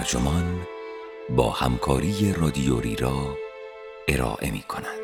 ترجمان 0.00 0.60
با 1.36 1.50
همکاری 1.50 2.32
رادیوری 2.32 2.96
را 2.96 3.36
ارائه 4.08 4.50
می 4.50 4.62
کند. 4.62 5.00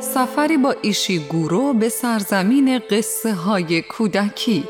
سفری 0.00 0.56
با 0.56 0.74
ایشیگورو 0.82 1.72
به 1.72 1.88
سرزمین 1.88 2.78
قصه 2.78 3.34
های 3.34 3.82
کودکی 3.82 4.64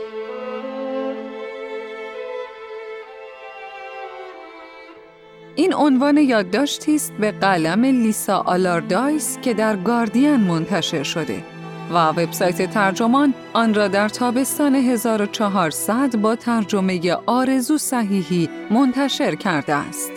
عنوان 5.76 6.16
یادداشتی 6.16 6.94
است 6.94 7.12
به 7.12 7.30
قلم 7.30 7.84
لیسا 7.84 8.38
آلاردایس 8.38 9.38
که 9.42 9.54
در 9.54 9.76
گاردین 9.76 10.36
منتشر 10.36 11.02
شده 11.02 11.44
و 11.90 12.08
وبسایت 12.08 12.70
ترجمان 12.70 13.34
آن 13.52 13.74
را 13.74 13.88
در 13.88 14.08
تابستان 14.08 14.74
1400 14.74 16.16
با 16.16 16.36
ترجمه 16.36 17.16
آرزو 17.26 17.78
صحیحی 17.78 18.48
منتشر 18.70 19.34
کرده 19.34 19.74
است. 19.74 20.10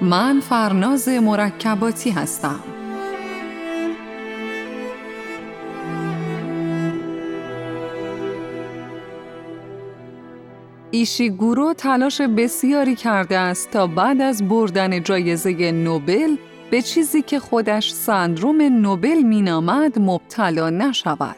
من 0.00 0.40
فرناز 0.40 1.08
مرکباتی 1.08 2.10
هستم. 2.10 2.75
ایشیگورو 10.90 11.74
تلاش 11.74 12.20
بسیاری 12.20 12.94
کرده 12.94 13.38
است 13.38 13.70
تا 13.70 13.86
بعد 13.86 14.20
از 14.20 14.48
بردن 14.48 15.02
جایزه 15.02 15.72
نوبل 15.72 16.36
به 16.70 16.82
چیزی 16.82 17.22
که 17.22 17.38
خودش 17.38 17.92
سندروم 17.92 18.62
نوبل 18.62 19.22
مینامد 19.22 19.98
مبتلا 19.98 20.70
نشود. 20.70 21.36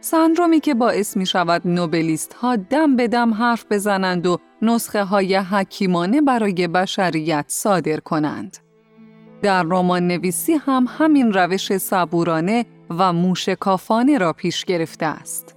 سندرومی 0.00 0.60
که 0.60 0.74
باعث 0.74 1.16
می 1.16 1.26
شود 1.26 1.62
نوبلیست 1.64 2.32
ها 2.32 2.56
دم 2.56 2.96
به 2.96 3.08
دم 3.08 3.34
حرف 3.34 3.64
بزنند 3.70 4.26
و 4.26 4.38
نسخه 4.62 5.04
های 5.04 5.34
حکیمانه 5.36 6.20
برای 6.20 6.68
بشریت 6.68 7.44
صادر 7.48 8.00
کنند. 8.00 8.56
در 9.42 9.62
رمان 9.62 10.06
نویسی 10.06 10.54
هم 10.54 10.86
همین 10.98 11.32
روش 11.32 11.76
صبورانه 11.76 12.66
و 12.90 13.12
موشکافانه 13.12 14.18
را 14.18 14.32
پیش 14.32 14.64
گرفته 14.64 15.06
است. 15.06 15.55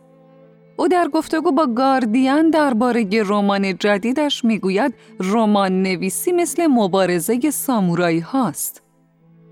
او 0.80 0.88
در 0.88 1.08
گفتگو 1.08 1.52
با 1.52 1.68
گاردین 1.68 2.50
درباره 2.50 3.24
رمان 3.26 3.78
جدیدش 3.78 4.46
می‌گوید 4.46 4.94
رمان 5.20 5.84
نویسی 5.84 6.32
مثل 6.32 6.68
مبارزه 6.68 7.52
سامورایی 7.52 8.20
هاست. 8.20 8.82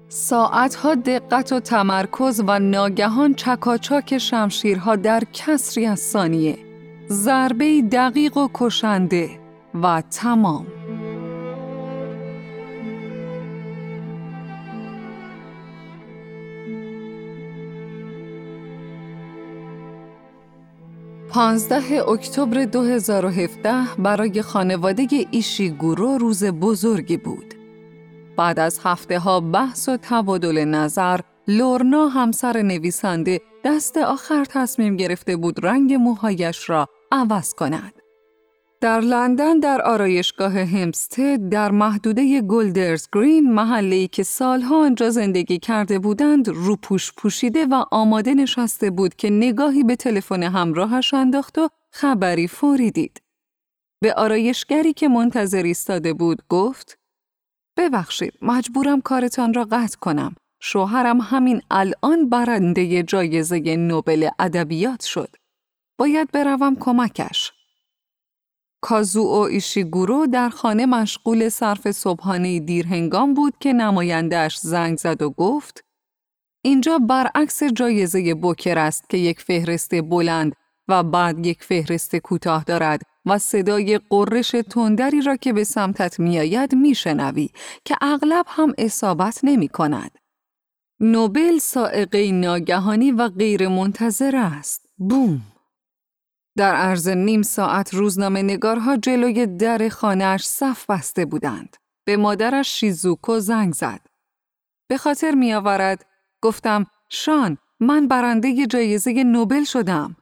ساعتها 0.10 0.96
دقت 0.96 1.52
و 1.52 1.60
تمرکز 1.60 2.44
و 2.48 2.60
ناگهان 2.60 3.34
چکاچاک 3.34 4.18
شمشیرها 4.18 4.96
در 4.96 5.24
کسری 5.34 5.86
از 5.86 6.00
ثانیه 6.00 6.58
ضربه 7.10 7.82
دقیق 7.82 8.38
و 8.38 8.50
کشنده 8.54 9.30
و 9.84 10.04
تمام 10.12 10.77
پانزده 21.38 22.10
اکتبر 22.10 22.66
2017 22.66 23.74
برای 24.00 24.42
خانواده 24.42 25.08
ایشیگورو 25.32 26.18
روز 26.18 26.44
بزرگی 26.44 27.18
بود. 27.18 27.54
بعد 28.38 28.60
از 28.60 28.80
هفته 28.84 29.20
ها 29.20 29.40
بحث 29.40 29.90
و 29.90 29.98
تبادل 30.02 30.66
نظر، 30.66 31.20
لورنا 31.48 32.08
همسر 32.08 32.62
نویسنده 32.62 33.42
دست 33.66 33.98
آخر 33.98 34.46
تصمیم 34.46 34.96
گرفته 34.96 35.36
بود 35.36 35.66
رنگ 35.66 35.94
موهایش 35.94 36.70
را 36.70 36.88
عوض 37.12 37.54
کند. 37.54 37.97
در 38.82 39.00
لندن 39.00 39.60
در 39.60 39.82
آرایشگاه 39.82 40.54
همستد 40.54 41.50
در 41.50 41.72
محدوده 41.72 42.42
گلدرز 42.42 43.08
گرین 43.14 43.54
محله‌ای 43.54 44.08
که 44.08 44.24
سالها 44.24 44.86
آنجا 44.86 45.10
زندگی 45.10 45.60
کرده 45.60 46.00
بودند 46.00 46.50
روپوش 46.50 47.14
پوشیده 47.14 47.66
و 47.66 47.84
آماده 47.92 48.34
نشسته 48.34 48.90
بود 48.90 49.16
که 49.16 49.30
نگاهی 49.30 49.84
به 49.84 49.96
تلفن 49.96 50.44
همراهش 50.44 51.14
انداخت 51.14 51.58
و 51.58 51.70
خبری 51.92 52.48
فوری 52.48 52.92
دید. 52.92 53.22
به 54.02 54.14
آرایشگری 54.14 54.94
که 54.94 55.08
منتظر 55.08 55.64
ایستاده 55.64 56.14
بود 56.14 56.44
گفت 56.50 56.98
ببخشید 57.78 58.34
مجبورم 58.42 59.02
کارتان 59.02 59.54
را 59.54 59.64
قطع 59.64 59.98
کنم. 60.02 60.36
شوهرم 60.62 61.22
همین 61.22 61.62
الان 61.72 62.30
برنده 62.30 63.04
جایزه 63.04 63.76
نوبل 63.76 64.30
ادبیات 64.40 65.04
شد. 65.04 65.36
باید 66.00 66.32
بروم 66.32 66.76
کمکش. 66.76 67.57
کازو 68.88 69.48
ایشیگورو 69.52 70.28
در 70.28 70.50
خانه 70.50 70.86
مشغول 70.86 71.50
صرف 71.50 71.92
صبحانه 71.92 72.60
دیرهنگام 72.60 73.34
بود 73.34 73.54
که 73.60 73.74
نمایندهش 73.74 74.60
زنگ 74.60 74.98
زد 74.98 75.22
و 75.22 75.30
گفت 75.30 75.84
اینجا 76.62 77.00
برعکس 77.00 77.64
جایزه 77.64 78.34
بوکر 78.34 78.78
است 78.78 79.10
که 79.10 79.18
یک 79.18 79.40
فهرست 79.40 80.02
بلند 80.02 80.56
و 80.88 81.04
بعد 81.04 81.46
یک 81.46 81.64
فهرست 81.64 82.16
کوتاه 82.16 82.64
دارد 82.64 83.02
و 83.26 83.38
صدای 83.38 84.00
قررش 84.10 84.56
تندری 84.70 85.22
را 85.22 85.36
که 85.36 85.54
به 85.54 85.64
سمتت 85.64 86.20
میآید 86.20 86.76
میشنوی 86.76 87.50
که 87.86 87.96
اغلب 88.02 88.46
هم 88.48 88.74
اصابت 88.78 89.40
نمی 89.44 89.68
کند. 89.68 90.12
نوبل 91.00 91.58
سائقه 91.58 92.32
ناگهانی 92.32 93.12
و 93.12 93.30
غیر 93.30 93.68
منتظر 93.68 94.36
است. 94.36 94.82
بوم! 94.98 95.57
در 96.58 96.76
عرض 96.76 97.08
نیم 97.08 97.42
ساعت 97.42 97.94
روزنامه 97.94 98.42
نگارها 98.42 98.98
جلوی 98.98 99.48
در 99.48 99.90
خانهش 99.90 100.46
صف 100.46 100.86
بسته 100.90 101.26
بودند. 101.26 101.78
به 102.06 102.18
مادرش 102.18 102.80
شیزوکو 102.80 103.40
زنگ 103.40 103.74
زد. 103.74 104.02
به 104.88 104.98
خاطر 104.98 105.32
می 105.32 105.54
آورد. 105.54 106.06
گفتم 106.42 106.86
شان 107.10 107.58
من 107.80 108.08
برنده 108.08 108.68
جایزه 108.68 109.24
نوبل 109.24 109.64
شدم. 109.64 110.16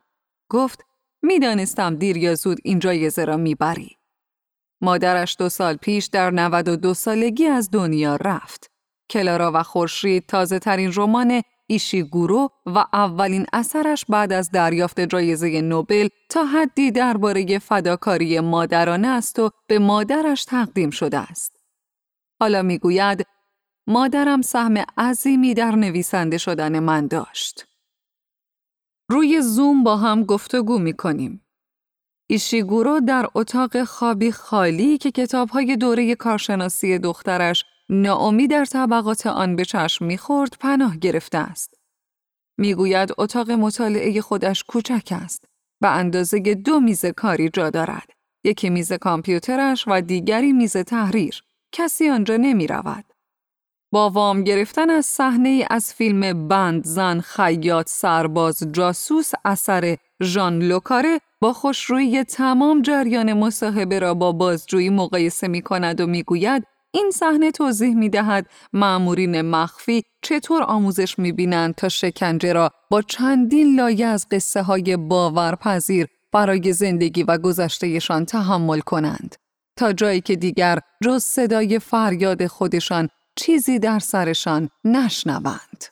گفت 0.50 0.85
می‌دانستم 1.22 1.95
دیر 1.95 2.18
یا 2.18 2.35
زود 2.35 2.57
این 2.63 2.79
جایزه 2.79 3.25
را 3.25 3.38
می‌بری. 3.38 3.97
مادرش 4.81 5.35
دو 5.40 5.50
سال 5.50 5.75
پیش 5.75 6.06
در 6.06 6.31
92 6.31 6.94
سالگی 6.94 7.45
از 7.45 7.72
دنیا 7.72 8.16
رفت. 8.16 8.72
کلارا 9.09 9.51
و 9.56 9.63
خورشید 9.63 10.25
تازه 10.25 10.59
ترین 10.59 10.94
رمان 10.95 11.41
ایشیگورو 11.67 12.49
و 12.65 12.85
اولین 12.93 13.45
اثرش 13.53 14.05
بعد 14.09 14.33
از 14.33 14.51
دریافت 14.51 14.99
جایزه 14.99 15.61
نوبل 15.61 16.07
تا 16.29 16.45
حدی 16.45 16.91
درباره 16.91 17.59
فداکاری 17.59 18.39
مادرانه 18.39 19.07
است 19.07 19.39
و 19.39 19.49
به 19.67 19.79
مادرش 19.79 20.45
تقدیم 20.45 20.89
شده 20.89 21.17
است. 21.17 21.55
حالا 22.39 22.61
می‌گوید 22.61 23.25
مادرم 23.87 24.41
سهم 24.41 24.77
عظیمی 24.97 25.53
در 25.53 25.71
نویسنده 25.71 26.37
شدن 26.37 26.79
من 26.79 27.07
داشت. 27.07 27.65
روی 29.09 29.41
زوم 29.41 29.83
با 29.83 29.97
هم 29.97 30.23
گفتگو 30.23 30.79
می 30.79 30.93
کنیم. 30.93 31.41
ایشیگورو 32.29 32.99
در 32.99 33.27
اتاق 33.35 33.83
خوابی 33.83 34.31
خالی 34.31 34.97
که 34.97 35.11
کتابهای 35.11 35.75
دوره 35.77 36.15
کارشناسی 36.15 36.99
دخترش 36.99 37.65
ناامی 37.90 38.47
در 38.47 38.66
طبقات 38.66 39.28
آن 39.28 39.56
به 39.56 39.66
چشم 39.66 40.06
می‌خورد 40.06 40.57
پناه 40.59 40.98
گرفته 40.98 41.38
است. 41.38 41.74
می‌گوید 42.57 43.09
اتاق 43.18 43.51
مطالعه 43.51 44.21
خودش 44.21 44.63
کوچک 44.63 45.07
است 45.12 45.45
و 45.81 45.86
اندازه 45.86 46.39
دو 46.39 46.80
میز 46.80 47.06
کاری 47.06 47.50
جا 47.50 47.69
دارد. 47.69 48.09
یکی 48.44 48.69
میز 48.69 48.94
کامپیوترش 48.94 49.83
و 49.88 50.01
دیگری 50.01 50.54
میز 50.54 50.77
تحریر. 50.77 51.44
کسی 51.71 52.09
آنجا 52.09 52.38
نمی 52.38 52.68
رود. 52.68 53.06
با 53.92 54.09
وام 54.09 54.44
گرفتن 54.44 54.89
از 54.89 55.06
صحنه 55.06 55.68
از 55.69 55.94
فیلم 55.94 56.48
بند 56.48 56.83
زن 56.86 57.19
خیاط 57.19 57.89
سرباز 57.89 58.63
جاسوس 58.71 59.31
اثر 59.45 59.98
ژان 60.24 60.59
لوکاره 60.59 61.21
با 61.42 61.54
خوشرویی 61.54 62.24
تمام 62.24 62.81
جریان 62.81 63.33
مصاحبه 63.33 64.00
را 64.00 64.13
با 64.13 64.31
بازجویی 64.31 64.89
مقایسه 64.89 65.48
می 65.48 65.62
کند 65.62 66.01
و 66.01 66.07
می 66.07 66.24
گوید 66.24 66.68
این 66.95 67.12
صحنه 67.12 67.51
توضیح 67.51 67.95
می 67.95 68.09
دهد 68.09 68.50
معمورین 68.74 69.42
مخفی 69.42 70.03
چطور 70.21 70.63
آموزش 70.63 71.19
می 71.19 71.31
بینند 71.31 71.75
تا 71.75 71.89
شکنجه 71.89 72.53
را 72.53 72.71
با 72.92 73.01
چندین 73.01 73.75
لایه 73.75 74.06
از 74.06 74.27
قصه 74.31 74.62
های 74.62 74.97
باورپذیر 74.97 76.07
برای 76.31 76.74
زندگی 76.74 77.24
و 77.24 77.38
گذشتهشان 77.38 78.25
تحمل 78.25 78.80
کنند. 78.80 79.36
تا 79.77 79.94
جایی 79.94 80.21
که 80.21 80.36
دیگر 80.36 80.80
جز 81.03 81.24
صدای 81.24 81.80
فریاد 81.80 82.47
خودشان 82.47 83.09
چیزی 83.36 83.80
در 83.80 84.00
سرشان 84.00 84.69
نشنوند. 84.83 85.86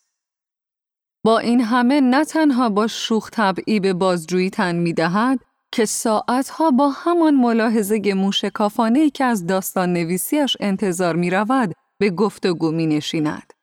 با 1.25 1.39
این 1.39 1.61
همه 1.61 2.01
نه 2.01 2.25
تنها 2.25 2.69
با 2.69 2.87
شوخ 2.87 3.29
طبعی 3.29 3.79
به 3.79 3.93
بازجویی 3.93 4.49
تن 4.49 4.75
می 4.75 4.93
دهد 4.93 5.39
که 5.73 5.85
ساعتها 5.85 6.71
با 6.71 6.89
همان 6.89 7.35
ملاحظه 7.35 8.13
موشکافانه 8.13 9.09
که 9.09 9.23
از 9.23 9.47
داستان 9.47 9.93
نویسیش 9.93 10.57
انتظار 10.59 11.15
می 11.15 11.29
رود 11.29 11.73
به 11.99 12.09
گفتگو 12.09 12.71
می 12.71 12.87
نشیند. 12.87 13.53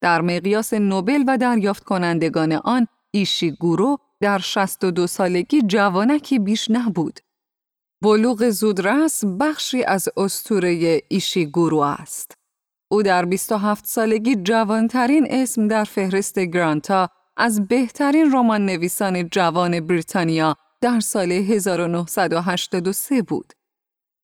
در 0.00 0.20
مقیاس 0.20 0.74
نوبل 0.74 1.24
و 1.26 1.38
دریافت 1.38 1.84
کنندگان 1.84 2.52
آن 2.52 2.86
ایشیگورو 3.10 3.98
در 4.20 4.38
62 4.38 5.06
سالگی 5.06 5.62
جوانکی 5.62 6.38
بیش 6.38 6.70
نبود. 6.70 7.20
بلوغ 8.02 8.50
زودرس 8.50 9.24
بخشی 9.40 9.84
از 9.84 10.08
استوره 10.16 11.02
ایشیگورو 11.08 11.78
است. 11.78 12.34
او 12.90 13.02
در 13.02 13.24
27 13.24 13.86
سالگی 13.86 14.36
جوانترین 14.36 15.26
اسم 15.30 15.68
در 15.68 15.84
فهرست 15.84 16.38
گرانتا 16.38 17.08
از 17.36 17.68
بهترین 17.68 18.32
رمان 18.32 18.66
نویسان 18.66 19.28
جوان 19.28 19.80
بریتانیا 19.80 20.56
در 20.82 21.00
سال 21.00 21.32
1983 21.32 23.22
بود. 23.22 23.52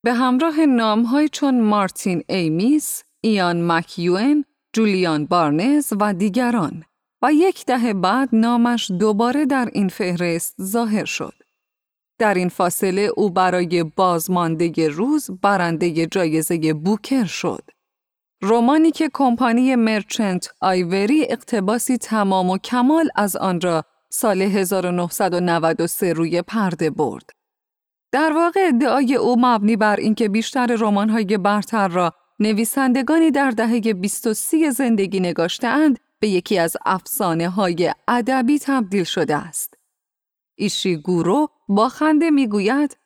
به 0.04 0.12
همراه 0.12 0.66
نامهای 0.66 1.28
چون 1.28 1.60
مارتین 1.60 2.24
ایمیس، 2.28 3.02
ایان 3.20 3.72
مکیوئن، 3.72 4.44
جولیان 4.72 5.26
بارنز 5.26 5.92
و 6.00 6.14
دیگران 6.14 6.84
و 7.22 7.32
یک 7.32 7.66
دهه 7.66 7.94
بعد 7.94 8.28
نامش 8.32 8.90
دوباره 8.90 9.46
در 9.46 9.68
این 9.72 9.88
فهرست 9.88 10.62
ظاهر 10.62 11.04
شد. 11.04 11.34
در 12.18 12.34
این 12.34 12.48
فاصله 12.48 13.10
او 13.16 13.30
برای 13.30 13.84
بازمانده 13.84 14.88
روز 14.88 15.30
برنده 15.42 16.06
جایزه 16.06 16.74
بوکر 16.74 17.24
شد. 17.24 17.70
رومانی 18.42 18.90
که 18.90 19.10
کمپانی 19.12 19.76
مرچنت 19.76 20.48
آیوری 20.60 21.26
اقتباسی 21.28 21.98
تمام 21.98 22.50
و 22.50 22.58
کمال 22.58 23.08
از 23.16 23.36
آن 23.36 23.60
را 23.60 23.84
سال 24.10 24.42
1993 24.42 26.12
روی 26.12 26.42
پرده 26.42 26.90
برد. 26.90 27.30
در 28.12 28.32
واقع 28.32 28.60
ادعای 28.68 29.14
او 29.14 29.36
مبنی 29.38 29.76
بر 29.76 29.96
اینکه 29.96 30.28
بیشتر 30.28 30.66
رمان‌های 30.66 31.38
برتر 31.38 31.88
را 31.88 32.12
نویسندگانی 32.40 33.30
در 33.30 33.50
دهه 33.50 33.92
23 33.92 34.70
زندگی 34.70 35.20
نگاشتهاند 35.20 35.98
به 36.20 36.28
یکی 36.28 36.58
از 36.58 36.76
افسانه 36.86 37.48
های 37.48 37.94
ادبی 38.08 38.58
تبدیل 38.58 39.04
شده 39.04 39.36
است. 39.36 39.74
ایشیگورو 40.58 41.48
با 41.68 41.88
خنده 41.88 42.30
می‌گوید 42.30 42.96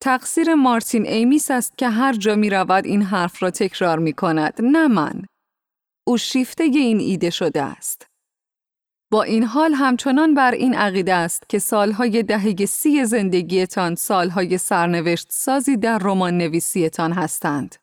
تقصیر 0.00 0.54
مارتین 0.54 1.06
ایمیس 1.06 1.50
است 1.50 1.78
که 1.78 1.88
هر 1.88 2.12
جا 2.12 2.34
می 2.34 2.50
رود 2.50 2.86
این 2.86 3.02
حرف 3.02 3.42
را 3.42 3.50
تکرار 3.50 3.98
می 3.98 4.12
کند 4.12 4.54
نه 4.62 4.88
من. 4.88 5.22
او 6.06 6.16
شیفته 6.16 6.64
این 6.64 7.00
ایده 7.00 7.30
شده 7.30 7.62
است. 7.62 8.07
با 9.10 9.22
این 9.22 9.44
حال 9.44 9.74
همچنان 9.74 10.34
بر 10.34 10.52
این 10.52 10.74
عقیده 10.74 11.14
است 11.14 11.48
که 11.48 11.58
سالهای 11.58 12.22
دهه 12.22 12.66
سی 12.66 13.04
زندگیتان 13.04 13.94
سالهای 13.94 14.58
سرنوشت 14.58 15.26
سازی 15.30 15.76
در 15.76 15.98
رمان 15.98 16.38
نویسیتان 16.38 17.12
هستند. 17.12 17.76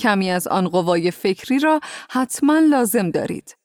کمی 0.00 0.30
از 0.30 0.48
آن 0.48 0.68
قوای 0.68 1.10
فکری 1.10 1.58
را 1.58 1.80
حتما 2.10 2.58
لازم 2.58 3.10
دارید. 3.10 3.56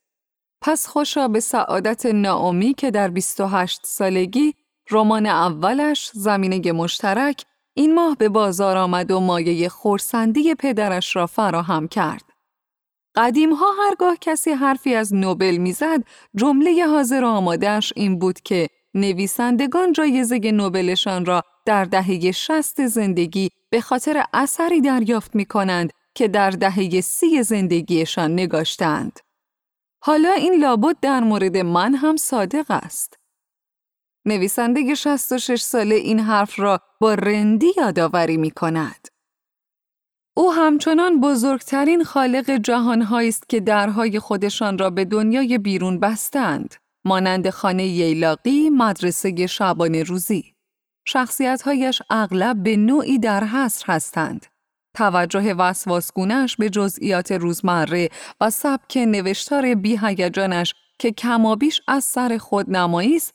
پس 0.61 0.87
خوشا 0.87 1.27
به 1.27 1.39
سعادت 1.39 2.05
ناامی 2.05 2.73
که 2.73 2.91
در 2.91 3.07
28 3.07 3.81
سالگی 3.83 4.53
رمان 4.91 5.25
اولش 5.25 6.11
زمینه 6.13 6.71
مشترک 6.71 7.45
این 7.73 7.95
ماه 7.95 8.15
به 8.17 8.29
بازار 8.29 8.77
آمد 8.77 9.11
و 9.11 9.19
مایه 9.19 9.69
خورسندی 9.69 10.55
پدرش 10.55 11.15
را 11.15 11.27
فراهم 11.27 11.87
کرد. 11.87 12.30
قدیم 13.15 13.53
ها 13.53 13.65
هرگاه 13.85 14.15
کسی 14.21 14.51
حرفی 14.51 14.95
از 14.95 15.13
نوبل 15.13 15.57
می‌زد 15.57 16.03
جمله 16.35 16.85
حاضر 16.85 17.23
آمادهش 17.23 17.93
این 17.95 18.19
بود 18.19 18.39
که 18.41 18.67
نویسندگان 18.93 19.93
جایزه 19.93 20.39
نوبلشان 20.39 21.25
را 21.25 21.43
در 21.65 21.85
دهه 21.85 22.31
شست 22.31 22.87
زندگی 22.87 23.49
به 23.69 23.81
خاطر 23.81 24.23
اثری 24.33 24.81
دریافت 24.81 25.35
می 25.35 25.45
کنند 25.45 25.93
که 26.15 26.27
در 26.27 26.49
دهه 26.49 27.01
سی 27.01 27.43
زندگیشان 27.43 28.33
نگاشتند. 28.33 29.19
حالا 30.03 30.31
این 30.31 30.53
لابد 30.53 30.95
در 31.01 31.19
مورد 31.19 31.57
من 31.57 31.95
هم 31.95 32.17
صادق 32.17 32.65
است. 32.69 33.17
نویسنده 34.25 34.95
66 34.95 35.61
ساله 35.61 35.95
این 35.95 36.19
حرف 36.19 36.59
را 36.59 36.79
با 37.01 37.13
رندی 37.13 37.71
یادآوری 37.77 38.37
می 38.37 38.51
کند. 38.51 39.07
او 40.41 40.53
همچنان 40.53 41.21
بزرگترین 41.21 42.03
خالق 42.03 42.49
جهانهایی 42.49 43.29
است 43.29 43.49
که 43.49 43.59
درهای 43.59 44.19
خودشان 44.19 44.77
را 44.77 44.89
به 44.89 45.05
دنیای 45.05 45.57
بیرون 45.57 45.99
بستند. 45.99 46.75
مانند 47.05 47.49
خانه 47.49 47.87
ییلاقی، 47.87 48.69
مدرسه 48.69 49.47
شبانه 49.47 50.03
روزی. 50.03 50.53
شخصیتهایش 51.05 52.01
اغلب 52.09 52.63
به 52.63 52.77
نوعی 52.77 53.19
در 53.19 53.43
حصر 53.43 53.85
هستند. 53.87 54.45
توجه 54.95 55.53
وسواسگونش 55.53 56.55
به 56.55 56.69
جزئیات 56.69 57.31
روزمره 57.31 58.09
و 58.41 58.49
سبک 58.49 58.97
نوشتار 58.97 59.75
بیهیجانش 59.75 60.73
که 60.99 61.11
کمابیش 61.11 61.81
از 61.87 62.03
سر 62.03 62.37
خود 62.37 62.69
نمایی 62.69 63.15
است 63.15 63.33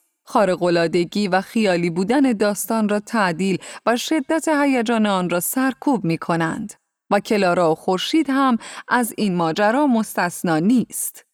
و 1.32 1.40
خیالی 1.40 1.90
بودن 1.90 2.32
داستان 2.32 2.88
را 2.88 3.00
تعدیل 3.00 3.58
و 3.86 3.96
شدت 3.96 4.48
هیجان 4.48 5.06
آن 5.06 5.30
را 5.30 5.40
سرکوب 5.40 6.04
می 6.04 6.18
کنند 6.18 6.85
و 7.10 7.20
کلارا 7.20 7.72
و 7.72 7.74
خورشید 7.74 8.30
هم 8.30 8.58
از 8.88 9.14
این 9.16 9.34
ماجرا 9.34 9.86
مستثنا 9.86 10.58
نیست. 10.58 11.26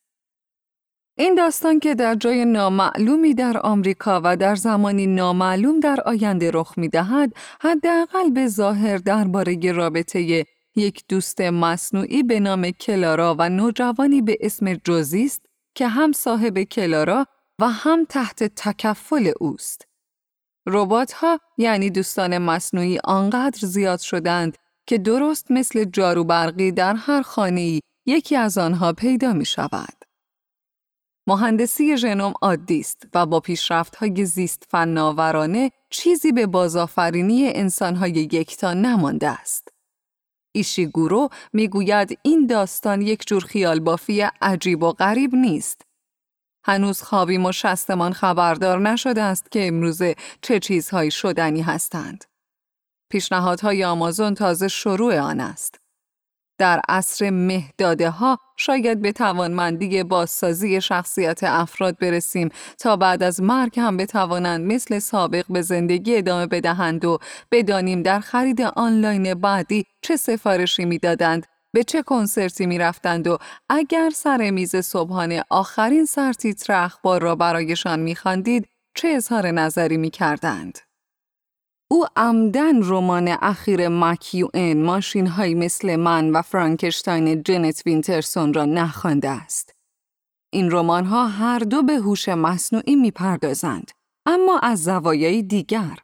این 1.18 1.34
داستان 1.34 1.80
که 1.80 1.94
در 1.94 2.14
جای 2.14 2.44
نامعلومی 2.44 3.34
در 3.34 3.58
آمریکا 3.58 4.20
و 4.24 4.36
در 4.36 4.54
زمانی 4.54 5.06
نامعلوم 5.06 5.80
در 5.80 6.00
آینده 6.00 6.50
رخ 6.50 6.78
می 6.78 6.88
دهد، 6.88 7.32
حداقل 7.60 8.30
به 8.30 8.46
ظاهر 8.46 8.96
درباره 8.96 9.72
رابطه 9.72 10.44
یک 10.76 11.04
دوست 11.08 11.40
مصنوعی 11.40 12.22
به 12.22 12.40
نام 12.40 12.70
کلارا 12.70 13.36
و 13.38 13.48
نوجوانی 13.48 14.22
به 14.22 14.38
اسم 14.40 14.74
جوزی 14.74 15.24
است 15.24 15.46
که 15.74 15.88
هم 15.88 16.12
صاحب 16.12 16.62
کلارا 16.62 17.26
و 17.58 17.68
هم 17.68 18.04
تحت 18.04 18.44
تکفل 18.44 19.32
اوست. 19.40 19.86
ربات 20.66 21.12
ها 21.12 21.40
یعنی 21.58 21.90
دوستان 21.90 22.38
مصنوعی 22.38 22.98
آنقدر 23.04 23.58
زیاد 23.66 24.00
شدند 24.00 24.58
که 24.86 24.98
درست 24.98 25.50
مثل 25.50 25.84
جارو 25.84 26.24
برقی 26.24 26.72
در 26.72 26.94
هر 26.94 27.22
خانه‌ای 27.22 27.80
یکی 28.06 28.36
از 28.36 28.58
آنها 28.58 28.92
پیدا 28.92 29.32
می 29.32 29.44
شود. 29.44 30.04
مهندسی 31.26 31.96
ژنوم 31.96 32.32
عادی 32.42 32.80
است 32.80 33.06
و 33.14 33.26
با 33.26 33.42
های 33.98 34.24
زیست 34.24 34.64
فناورانه 34.70 35.70
چیزی 35.90 36.32
به 36.32 36.46
بازآفرینی 36.46 37.48
انسانهای 37.48 38.10
یکتا 38.10 38.74
نمانده 38.74 39.28
است. 39.28 39.68
ایشیگورو 40.54 41.28
می‌گوید 41.52 42.18
این 42.22 42.46
داستان 42.46 43.02
یک 43.02 43.26
جور 43.26 43.44
خیال 43.44 43.80
بافی 43.80 44.20
عجیب 44.40 44.82
و 44.82 44.92
غریب 44.92 45.34
نیست. 45.34 45.82
هنوز 46.64 47.02
خوابیم 47.02 47.46
و 47.46 47.52
شستمان 47.52 48.12
خبردار 48.12 48.80
نشده 48.80 49.22
است 49.22 49.50
که 49.50 49.66
امروزه 49.66 50.14
چه 50.42 50.60
چیزهایی 50.60 51.10
شدنی 51.10 51.62
هستند. 51.62 52.24
پیشنهادهای 53.12 53.84
آمازون 53.84 54.34
تازه 54.34 54.68
شروع 54.68 55.18
آن 55.18 55.40
است. 55.40 55.80
در 56.58 56.80
عصر 56.88 57.30
مهداده 57.30 58.10
ها 58.10 58.38
شاید 58.56 59.02
به 59.02 59.12
توانمندی 59.12 60.02
بازسازی 60.02 60.80
شخصیت 60.80 61.44
افراد 61.44 61.98
برسیم 61.98 62.48
تا 62.78 62.96
بعد 62.96 63.22
از 63.22 63.42
مرگ 63.42 63.80
هم 63.80 63.96
بتوانند 63.96 64.72
مثل 64.72 64.98
سابق 64.98 65.44
به 65.48 65.62
زندگی 65.62 66.16
ادامه 66.16 66.46
بدهند 66.46 67.04
و 67.04 67.18
بدانیم 67.50 68.02
در 68.02 68.20
خرید 68.20 68.62
آنلاین 68.62 69.34
بعدی 69.34 69.84
چه 70.02 70.16
سفارشی 70.16 70.84
می‌دادند 70.84 71.46
به 71.72 71.84
چه 71.84 72.02
کنسرتی 72.02 72.66
می 72.66 72.78
رفتند 72.78 73.26
و 73.26 73.38
اگر 73.68 74.10
سر 74.10 74.50
میز 74.50 74.76
صبحانه 74.76 75.44
آخرین 75.50 76.04
سرتیتر 76.04 76.72
اخبار 76.72 77.22
را 77.22 77.34
برایشان 77.34 78.00
می 78.00 78.16
خواندید 78.16 78.68
چه 78.94 79.08
اظهار 79.08 79.50
نظری 79.50 79.96
می 79.96 80.10
کردند. 80.10 80.78
او 81.92 82.06
عمداً 82.16 82.82
رمان 82.82 83.28
اخیر 83.28 83.88
مکیوئن 83.88 84.82
ماشین 84.82 85.26
هایی 85.26 85.54
مثل 85.54 85.96
من 85.96 86.30
و 86.30 86.42
فرانکشتاین 86.42 87.42
جنت 87.42 87.82
وینترسون 87.86 88.54
را 88.54 88.64
نخوانده 88.64 89.28
است. 89.28 89.74
این 90.52 90.70
رمان 90.70 91.04
ها 91.04 91.26
هر 91.26 91.58
دو 91.58 91.82
به 91.82 91.96
هوش 91.96 92.28
مصنوعی 92.28 92.96
می‌پردازند 92.96 93.90
اما 94.26 94.58
از 94.58 94.84
زوایای 94.84 95.42
دیگر. 95.42 95.98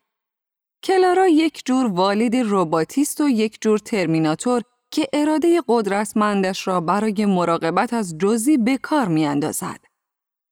کلارا 0.85 1.28
یک 1.28 1.62
جور 1.64 1.87
والد 1.87 2.37
رباتیست 2.37 3.21
و 3.21 3.28
یک 3.28 3.59
جور 3.61 3.78
ترمیناتور 3.78 4.62
که 4.90 5.09
اراده 5.12 5.62
قدرتمندش 5.68 6.68
را 6.68 6.80
برای 6.80 7.26
مراقبت 7.26 7.92
از 7.92 8.18
جزی 8.18 8.57
به 8.57 8.78
کار 8.78 9.09
میاندازد. 9.09 9.80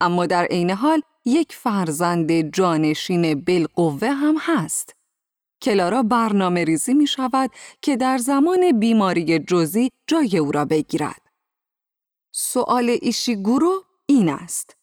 اما 0.01 0.27
در 0.27 0.45
عین 0.45 0.71
حال 0.71 1.03
یک 1.25 1.53
فرزند 1.53 2.55
جانشین 2.55 3.41
بالقوه 3.41 4.09
هم 4.09 4.37
هست. 4.41 4.96
کلارا 5.67 6.03
برنامه 6.03 6.65
ریزی 6.65 6.95
می 6.95 7.07
شود 7.07 7.51
که 7.83 7.97
در 7.97 8.19
زمان 8.19 8.81
بیماری 8.81 9.39
جزی 9.39 9.91
جای 10.07 10.39
او 10.39 10.53
را 10.53 10.65
بگیرد. 10.65 11.23
سؤال 12.33 12.99
ایشیگورو 13.03 13.85
این 14.07 14.29
است. 14.29 14.77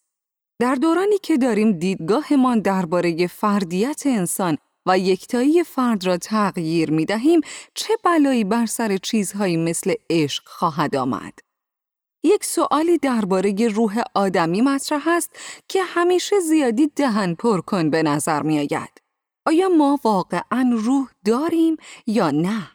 در 0.59 0.75
دورانی 0.75 1.17
که 1.17 1.37
داریم 1.37 1.71
دیدگاهمان 1.71 2.59
درباره 2.59 3.27
فردیت 3.27 4.03
انسان 4.05 4.57
و 4.85 4.99
یکتایی 4.99 5.63
فرد 5.63 6.05
را 6.05 6.17
تغییر 6.17 6.91
می 6.91 7.05
دهیم 7.05 7.41
چه 7.73 7.93
بلایی 8.03 8.43
بر 8.43 8.65
سر 8.65 8.97
چیزهایی 8.97 9.57
مثل 9.57 9.93
عشق 10.09 10.43
خواهد 10.47 10.95
آمد؟ 10.95 11.33
یک 12.23 12.45
سوالی 12.45 12.97
درباره 12.97 13.67
روح 13.67 14.01
آدمی 14.13 14.61
مطرح 14.61 15.07
است 15.07 15.29
که 15.67 15.83
همیشه 15.83 16.39
زیادی 16.39 16.87
دهن 16.95 17.35
پر 17.35 17.61
کن 17.61 17.89
به 17.89 18.03
نظر 18.03 18.41
می 18.41 18.59
آید. 18.59 19.02
آیا 19.45 19.69
ما 19.69 19.99
واقعا 20.03 20.69
روح 20.73 21.09
داریم 21.25 21.77
یا 22.07 22.31
نه؟ 22.31 22.71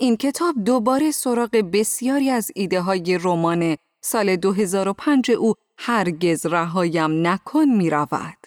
این 0.00 0.16
کتاب 0.16 0.54
دوباره 0.64 1.10
سراغ 1.10 1.50
بسیاری 1.50 2.30
از 2.30 2.50
ایده 2.54 2.80
های 2.80 3.18
رمان 3.22 3.76
سال 4.04 4.36
2005 4.36 5.30
او 5.30 5.54
هرگز 5.78 6.46
رهایم 6.46 7.26
نکن 7.26 7.64
می 7.64 7.90
رود. 7.90 8.46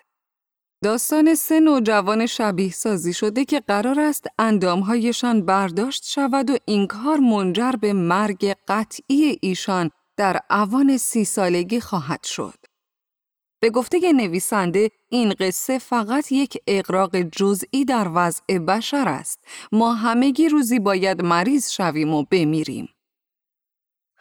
داستان 0.83 1.35
سه 1.35 1.59
نوجوان 1.59 2.25
شبیه 2.25 2.71
سازی 2.71 3.13
شده 3.13 3.45
که 3.45 3.59
قرار 3.59 3.99
است 3.99 4.27
اندامهایشان 4.39 5.45
برداشت 5.45 6.05
شود 6.05 6.49
و 6.49 6.57
این 6.65 6.87
کار 6.87 7.17
منجر 7.17 7.71
به 7.71 7.93
مرگ 7.93 8.55
قطعی 8.67 9.37
ایشان 9.41 9.91
در 10.17 10.39
اوان 10.49 10.97
سی 10.97 11.25
سالگی 11.25 11.79
خواهد 11.79 12.23
شد. 12.23 12.68
به 13.59 13.69
گفته 13.69 14.13
نویسنده 14.13 14.91
این 15.09 15.33
قصه 15.39 15.79
فقط 15.79 16.31
یک 16.31 16.57
اقراق 16.67 17.21
جزئی 17.21 17.85
در 17.85 18.11
وضع 18.13 18.57
بشر 18.57 19.07
است. 19.07 19.39
ما 19.71 19.93
همگی 19.93 20.49
روزی 20.49 20.79
باید 20.79 21.21
مریض 21.21 21.69
شویم 21.71 22.13
و 22.13 22.23
بمیریم. 22.31 22.89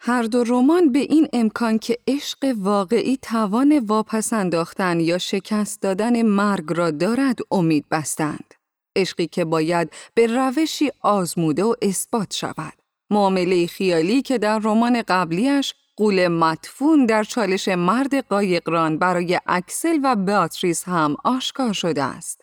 هر 0.01 0.23
دو 0.23 0.43
رمان 0.43 0.91
به 0.91 0.99
این 0.99 1.27
امکان 1.33 1.79
که 1.79 1.97
عشق 2.07 2.55
واقعی 2.57 3.17
توان 3.21 3.79
واپس 3.79 4.33
انداختن 4.33 4.99
یا 4.99 5.17
شکست 5.17 5.81
دادن 5.81 6.21
مرگ 6.21 6.65
را 6.67 6.91
دارد 6.91 7.39
امید 7.51 7.85
بستند. 7.91 8.53
عشقی 8.95 9.27
که 9.27 9.45
باید 9.45 9.93
به 10.13 10.27
روشی 10.27 10.91
آزموده 11.01 11.63
و 11.63 11.73
اثبات 11.81 12.33
شود. 12.33 12.73
معامله 13.09 13.67
خیالی 13.67 14.21
که 14.21 14.37
در 14.37 14.59
رمان 14.59 15.01
قبلیش 15.07 15.73
قول 15.99 16.27
مدفون 16.27 17.05
در 17.05 17.23
چالش 17.23 17.67
مرد 17.67 18.27
قایقران 18.27 18.97
برای 18.97 19.39
اکسل 19.45 19.99
و 20.03 20.15
بیاتریس 20.15 20.83
هم 20.83 21.15
آشکار 21.23 21.73
شده 21.73 22.03
است. 22.03 22.41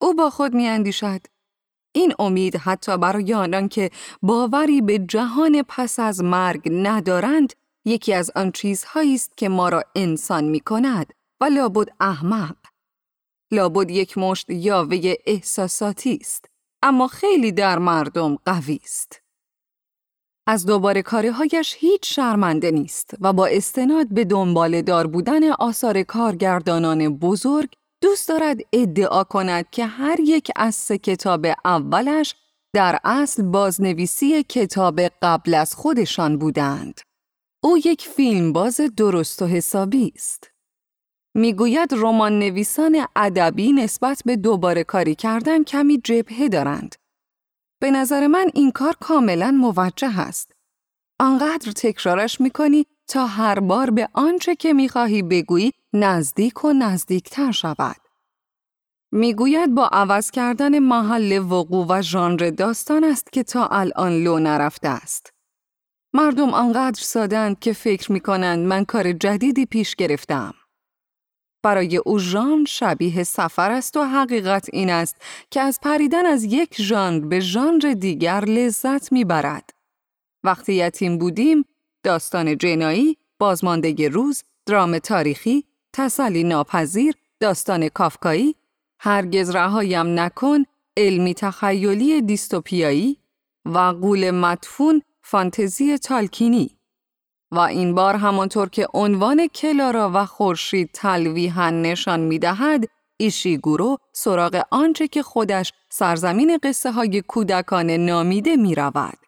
او 0.00 0.14
با 0.14 0.30
خود 0.30 0.54
می 0.54 0.68
اندیشد. 0.68 1.20
این 1.92 2.14
امید 2.18 2.56
حتی 2.56 2.96
برای 2.96 3.34
آنان 3.34 3.68
که 3.68 3.90
باوری 4.22 4.80
به 4.80 4.98
جهان 4.98 5.62
پس 5.68 5.98
از 5.98 6.24
مرگ 6.24 6.68
ندارند 6.72 7.52
یکی 7.84 8.14
از 8.14 8.30
آن 8.34 8.52
چیزهایی 8.52 9.14
است 9.14 9.36
که 9.36 9.48
ما 9.48 9.68
را 9.68 9.84
انسان 9.94 10.44
می 10.44 10.60
کند 10.60 11.12
و 11.40 11.44
لابد 11.44 11.88
احمق. 12.00 12.56
لابد 13.50 13.90
یک 13.90 14.18
مشت 14.18 14.50
یاوه 14.50 15.14
احساساتی 15.26 16.18
است 16.20 16.44
اما 16.82 17.08
خیلی 17.08 17.52
در 17.52 17.78
مردم 17.78 18.36
قوی 18.46 18.80
است. 18.84 19.23
از 20.46 20.66
دوباره 20.66 21.02
کاره 21.02 21.32
هایش 21.32 21.76
هیچ 21.78 22.14
شرمنده 22.14 22.70
نیست 22.70 23.10
و 23.20 23.32
با 23.32 23.46
استناد 23.46 24.08
به 24.08 24.24
دنبال 24.24 24.82
دار 24.82 25.06
بودن 25.06 25.52
آثار 25.52 26.02
کارگردانان 26.02 27.08
بزرگ 27.18 27.68
دوست 28.02 28.28
دارد 28.28 28.60
ادعا 28.72 29.24
کند 29.24 29.70
که 29.70 29.86
هر 29.86 30.20
یک 30.20 30.50
از 30.56 30.74
سه 30.74 30.98
کتاب 30.98 31.46
اولش 31.64 32.34
در 32.74 32.98
اصل 33.04 33.42
بازنویسی 33.42 34.42
کتاب 34.42 35.00
قبل 35.00 35.54
از 35.54 35.74
خودشان 35.74 36.38
بودند. 36.38 37.00
او 37.62 37.78
یک 37.78 38.02
فیلم 38.02 38.52
باز 38.52 38.80
درست 38.96 39.42
و 39.42 39.46
حسابی 39.46 40.12
است. 40.16 40.50
می‌گوید 41.36 41.88
رمان 41.92 42.38
نویسان 42.38 43.06
ادبی 43.16 43.72
نسبت 43.72 44.22
به 44.24 44.36
دوباره 44.36 44.84
کاری 44.84 45.14
کردن 45.14 45.64
کمی 45.64 46.00
جبهه 46.04 46.48
دارند. 46.48 46.94
به 47.80 47.90
نظر 47.90 48.26
من 48.26 48.50
این 48.54 48.70
کار 48.70 48.96
کاملا 49.00 49.50
موجه 49.50 50.20
است. 50.20 50.52
آنقدر 51.20 51.72
تکرارش 51.72 52.40
می‌کنی 52.40 52.86
تا 53.08 53.26
هر 53.26 53.60
بار 53.60 53.90
به 53.90 54.08
آنچه 54.12 54.56
که 54.56 54.72
می‌خواهی 54.72 55.22
بگویی 55.22 55.72
نزدیک 55.92 56.64
و 56.64 56.72
نزدیکتر 56.72 57.52
شود. 57.52 57.96
می‌گوید 59.12 59.74
با 59.74 59.86
عوض 59.92 60.30
کردن 60.30 60.78
محل 60.78 61.38
وقوع 61.38 61.86
و 61.88 62.02
ژانر 62.02 62.50
داستان 62.50 63.04
است 63.04 63.32
که 63.32 63.42
تا 63.42 63.66
الان 63.66 64.12
لو 64.12 64.38
نرفته 64.38 64.88
است. 64.88 65.30
مردم 66.14 66.50
آنقدر 66.50 67.00
سادند 67.02 67.58
که 67.58 67.72
فکر 67.72 68.12
می 68.12 68.20
کنند 68.20 68.66
من 68.66 68.84
کار 68.84 69.12
جدیدی 69.12 69.66
پیش 69.66 69.96
گرفتم. 69.96 70.54
برای 71.64 71.96
او 71.96 72.18
ژانر 72.18 72.64
شبیه 72.64 73.22
سفر 73.22 73.70
است 73.70 73.96
و 73.96 74.04
حقیقت 74.04 74.68
این 74.72 74.90
است 74.90 75.16
که 75.50 75.60
از 75.60 75.80
پریدن 75.82 76.26
از 76.26 76.44
یک 76.44 76.82
ژانر 76.82 77.26
به 77.26 77.40
ژانر 77.40 77.94
دیگر 77.94 78.44
لذت 78.44 79.12
می‌برد. 79.12 79.70
وقتی 80.44 80.72
یتیم 80.72 81.18
بودیم، 81.18 81.64
داستان 82.02 82.58
جنایی، 82.58 83.16
بازماندگی 83.38 84.08
روز، 84.08 84.44
درام 84.66 84.98
تاریخی، 84.98 85.64
تسلی 85.92 86.44
ناپذیر، 86.44 87.14
داستان 87.40 87.88
کافکایی، 87.88 88.54
هرگز 89.00 89.50
رهایم 89.50 90.20
نکن، 90.20 90.64
علمی 90.96 91.34
تخیلی 91.34 92.22
دیستوپیایی 92.22 93.18
و 93.64 93.78
قول 93.78 94.30
مدفون 94.30 95.02
فانتزی 95.22 95.98
تالکینی 95.98 96.70
و 97.54 97.58
این 97.58 97.94
بار 97.94 98.16
همانطور 98.16 98.68
که 98.68 98.88
عنوان 98.94 99.46
کلارا 99.46 100.10
و 100.14 100.26
خورشید 100.26 100.90
تلویحا 100.92 101.70
نشان 101.70 102.20
می‌دهد 102.20 102.84
ایشیگورو 103.16 103.98
سراغ 104.12 104.62
آنچه 104.70 105.08
که 105.08 105.22
خودش 105.22 105.72
سرزمین 105.90 106.58
قصه 106.62 106.92
های 106.92 107.22
کودکان 107.22 107.90
نامیده 107.90 108.56
می 108.56 108.74
رود. 108.74 109.18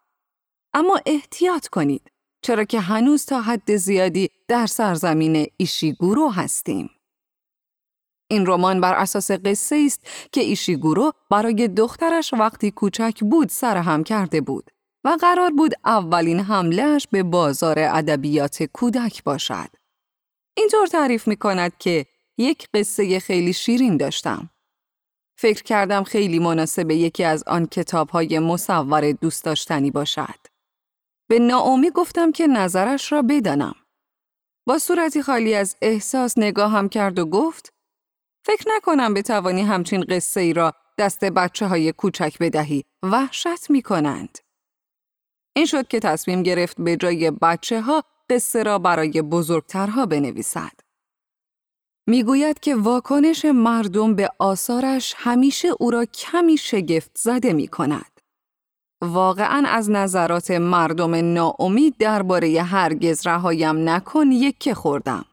اما 0.75 1.01
احتیاط 1.07 1.67
کنید 1.67 2.11
چرا 2.43 2.65
که 2.65 2.81
هنوز 2.81 3.25
تا 3.27 3.41
حد 3.41 3.77
زیادی 3.77 4.31
در 4.49 4.67
سرزمین 4.67 5.47
ایشیگورو 5.57 6.31
هستیم. 6.31 6.91
این 8.31 8.47
رمان 8.47 8.81
بر 8.81 8.95
اساس 8.95 9.31
قصه 9.31 9.83
است 9.87 10.01
که 10.33 10.41
ایشیگورو 10.41 11.13
برای 11.31 11.69
دخترش 11.69 12.35
وقتی 12.35 12.71
کوچک 12.71 13.21
بود 13.21 13.49
سرهم 13.49 14.05
کرده 14.05 14.41
بود 14.41 14.71
و 15.07 15.17
قرار 15.21 15.51
بود 15.51 15.75
اولین 15.85 16.41
حملهش 16.41 17.07
به 17.11 17.23
بازار 17.23 17.79
ادبیات 17.79 18.63
کودک 18.63 19.25
باشد. 19.25 19.69
اینطور 20.57 20.87
تعریف 20.87 21.29
می 21.29 21.37
کند 21.37 21.79
که 21.79 22.07
یک 22.39 22.69
قصه 22.75 23.21
خیلی 23.21 23.53
شیرین 23.53 23.97
داشتم. 23.97 24.51
فکر 25.39 25.63
کردم 25.63 26.05
خیلی 26.05 26.39
مناسب 26.39 26.91
یکی 26.91 27.25
از 27.25 27.45
آن 27.47 27.67
کتاب 27.67 28.11
های 28.11 28.39
مصور 28.39 29.13
دوست 29.13 29.45
داشتنی 29.45 29.91
باشد. 29.91 30.39
به 31.29 31.39
ناامی 31.39 31.91
گفتم 31.91 32.33
که 32.33 32.47
نظرش 32.47 33.13
را 33.13 33.23
بدانم. 33.23 33.75
با 34.67 34.79
صورتی 34.79 35.23
خالی 35.23 35.55
از 35.55 35.77
احساس 35.83 36.39
نگاهم 36.39 36.89
کرد 36.89 37.19
و 37.19 37.27
گفت 37.27 37.73
فکر 38.47 38.65
نکنم 38.77 39.15
بتوانی 39.15 39.63
همچین 39.63 40.01
قصه 40.01 40.41
ای 40.41 40.53
را 40.53 40.73
دست 40.99 41.25
بچه 41.25 41.67
های 41.67 41.93
کوچک 41.93 42.39
بدهی. 42.41 42.85
وحشت 43.03 43.71
می 43.71 43.83
کنند. 43.83 44.46
این 45.57 45.67
شد 45.67 45.89
که 45.89 46.01
تصمیم 46.01 46.43
گرفت 46.43 46.81
به 46.81 46.97
جای 46.97 47.31
بچه 47.31 47.81
ها 47.81 48.03
قصه 48.31 48.63
را 48.63 48.79
برای 48.79 49.23
بزرگترها 49.23 50.07
بنویسد. 50.07 50.73
می‌گوید 52.09 52.61
که 52.61 52.75
واکنش 52.75 53.45
مردم 53.45 54.15
به 54.15 54.29
آثارش 54.39 55.15
همیشه 55.17 55.69
او 55.81 55.91
را 55.91 56.05
کمی 56.05 56.57
شگفت 56.57 57.11
زده 57.19 57.53
می 57.53 57.69
کند. 57.69 58.21
واقعا 59.03 59.63
از 59.69 59.91
نظرات 59.91 60.51
مردم 60.51 61.15
ناامید 61.15 61.97
درباره 61.99 62.63
هرگز 62.63 63.27
رهایم 63.27 63.89
نکن 63.89 64.31
یک 64.33 64.73
خوردم. 64.73 65.25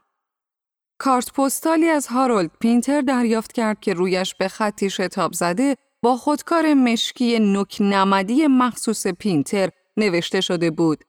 کارت 0.98 1.32
پستالی 1.32 1.88
از 1.88 2.06
هارولد 2.06 2.50
پینتر 2.60 3.00
دریافت 3.00 3.52
کرد 3.52 3.80
که 3.80 3.94
رویش 3.94 4.34
به 4.34 4.48
خطی 4.48 4.90
شتاب 4.90 5.32
زده 5.32 5.76
با 6.02 6.16
خودکار 6.16 6.74
مشکی 6.74 7.38
نوک 7.38 7.76
نمدی 7.80 8.46
مخصوص 8.46 9.06
پینتر 9.06 9.70
نوشته 9.96 10.40
شده 10.40 10.70
بود. 10.70 11.04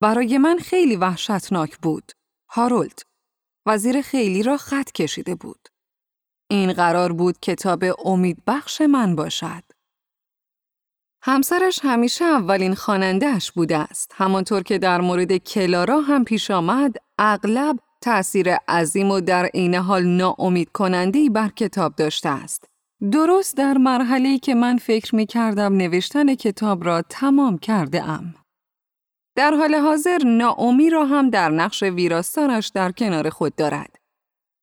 برای 0.00 0.38
من 0.38 0.58
خیلی 0.58 0.96
وحشتناک 0.96 1.78
بود. 1.78 2.12
هارولد 2.50 3.02
وزیر 3.66 4.02
خیلی 4.02 4.42
را 4.42 4.56
خط 4.56 4.92
کشیده 4.92 5.34
بود. 5.34 5.68
این 6.50 6.72
قرار 6.72 7.12
بود 7.12 7.40
کتاب 7.40 7.84
امید 8.04 8.42
بخش 8.46 8.80
من 8.80 9.16
باشد. 9.16 9.62
همسرش 11.22 11.80
همیشه 11.82 12.24
اولین 12.24 12.74
خوانندهش 12.74 13.50
بوده 13.50 13.78
است. 13.78 14.12
همانطور 14.14 14.62
که 14.62 14.78
در 14.78 15.00
مورد 15.00 15.36
کلارا 15.36 16.00
هم 16.00 16.24
پیش 16.24 16.50
آمد، 16.50 16.96
اغلب 17.18 17.78
تأثیر 18.00 18.54
عظیم 18.54 19.10
و 19.10 19.20
در 19.20 19.46
عین 19.46 19.74
حال 19.74 20.06
ناامید 20.06 20.72
کنندهی 20.72 21.28
بر 21.30 21.48
کتاب 21.48 21.94
داشته 21.94 22.28
است. 22.28 22.69
درست 23.12 23.56
در 23.56 23.78
مرحله‌ای 23.78 24.38
که 24.38 24.54
من 24.54 24.76
فکر 24.76 25.14
می 25.14 25.26
کردم 25.26 25.76
نوشتن 25.76 26.34
کتاب 26.34 26.84
را 26.84 27.02
تمام 27.02 27.58
کرده 27.58 28.02
ام. 28.02 28.34
در 29.36 29.54
حال 29.54 29.74
حاضر 29.74 30.18
ناامی 30.26 30.90
را 30.90 31.04
هم 31.04 31.30
در 31.30 31.48
نقش 31.48 31.82
ویراستانش 31.82 32.68
در 32.68 32.92
کنار 32.92 33.30
خود 33.30 33.54
دارد. 33.54 33.96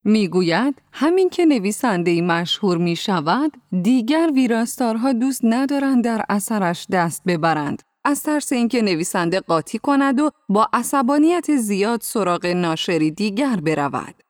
می‌گوید 0.04 0.82
همین 0.94 1.30
که 1.30 1.46
نویسنده 1.46 2.22
مشهور 2.22 2.78
می 2.78 2.96
شود 2.96 3.52
دیگر 3.84 4.32
ویراستارها 4.36 5.14
دوست 5.14 5.42
ندارند 5.44 6.04
در 6.04 6.26
اثرش 6.30 6.88
دست 6.92 7.24
ببرند 7.28 7.84
از 8.06 8.24
ترس 8.24 8.52
اینکه 8.52 8.82
نویسنده 8.82 9.40
قاطی 9.40 9.80
کند 9.80 10.20
و 10.20 10.32
با 10.50 10.70
عصبانیت 10.74 11.56
زیاد 11.56 12.02
سراغ 12.02 12.46
ناشری 12.46 13.12
دیگر 13.12 13.56
برود. 13.56 14.27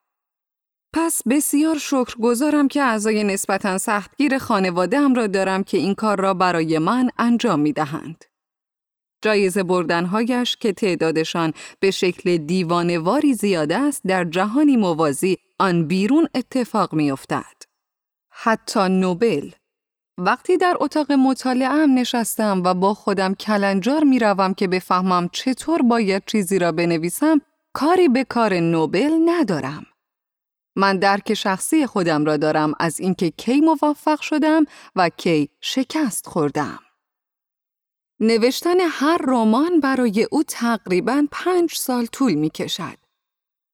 پس 0.99 1.21
بسیار 1.29 1.77
شکرگزارم 1.77 2.67
که 2.67 2.83
اعضای 2.83 3.23
نسبتا 3.23 3.77
سختگیر 3.77 4.37
خانواده 4.37 4.99
هم 4.99 5.13
را 5.13 5.27
دارم 5.27 5.63
که 5.63 5.77
این 5.77 5.95
کار 5.95 6.21
را 6.21 6.33
برای 6.33 6.79
من 6.79 7.09
انجام 7.17 7.59
می 7.59 7.73
دهند. 7.73 8.25
جایزه 9.21 9.63
بردنهایش 9.63 10.55
که 10.55 10.73
تعدادشان 10.73 11.53
به 11.79 11.91
شکل 11.91 12.37
دیوانواری 12.37 13.33
زیاد 13.33 13.71
است 13.71 14.01
در 14.07 14.23
جهانی 14.23 14.77
موازی 14.77 15.37
آن 15.59 15.87
بیرون 15.87 16.27
اتفاق 16.35 16.93
می 16.93 17.11
افتد. 17.11 17.55
حتی 18.29 18.89
نوبل 18.89 19.49
وقتی 20.17 20.57
در 20.57 20.77
اتاق 20.79 21.11
مطالعه 21.11 21.69
هم 21.69 21.93
نشستم 21.93 22.61
و 22.65 22.73
با 22.73 22.93
خودم 22.93 23.33
کلنجار 23.33 24.03
می 24.03 24.19
روم 24.19 24.53
که 24.53 24.67
بفهمم 24.67 25.29
چطور 25.31 25.81
باید 25.81 26.23
چیزی 26.25 26.59
را 26.59 26.71
بنویسم 26.71 27.41
کاری 27.73 28.07
به 28.07 28.23
کار 28.23 28.53
نوبل 28.53 29.11
ندارم. 29.25 29.85
من 30.77 30.97
درک 30.97 31.33
شخصی 31.33 31.85
خودم 31.85 32.25
را 32.25 32.37
دارم 32.37 32.73
از 32.79 32.99
اینکه 32.99 33.29
کی 33.29 33.61
موفق 33.61 34.21
شدم 34.21 34.65
و 34.95 35.09
کی 35.09 35.49
شکست 35.61 36.27
خوردم. 36.27 36.79
نوشتن 38.19 38.79
هر 38.79 39.17
رمان 39.27 39.79
برای 39.79 40.27
او 40.31 40.43
تقریبا 40.43 41.27
پنج 41.31 41.73
سال 41.73 42.05
طول 42.05 42.33
می 42.33 42.49
کشد. 42.49 42.97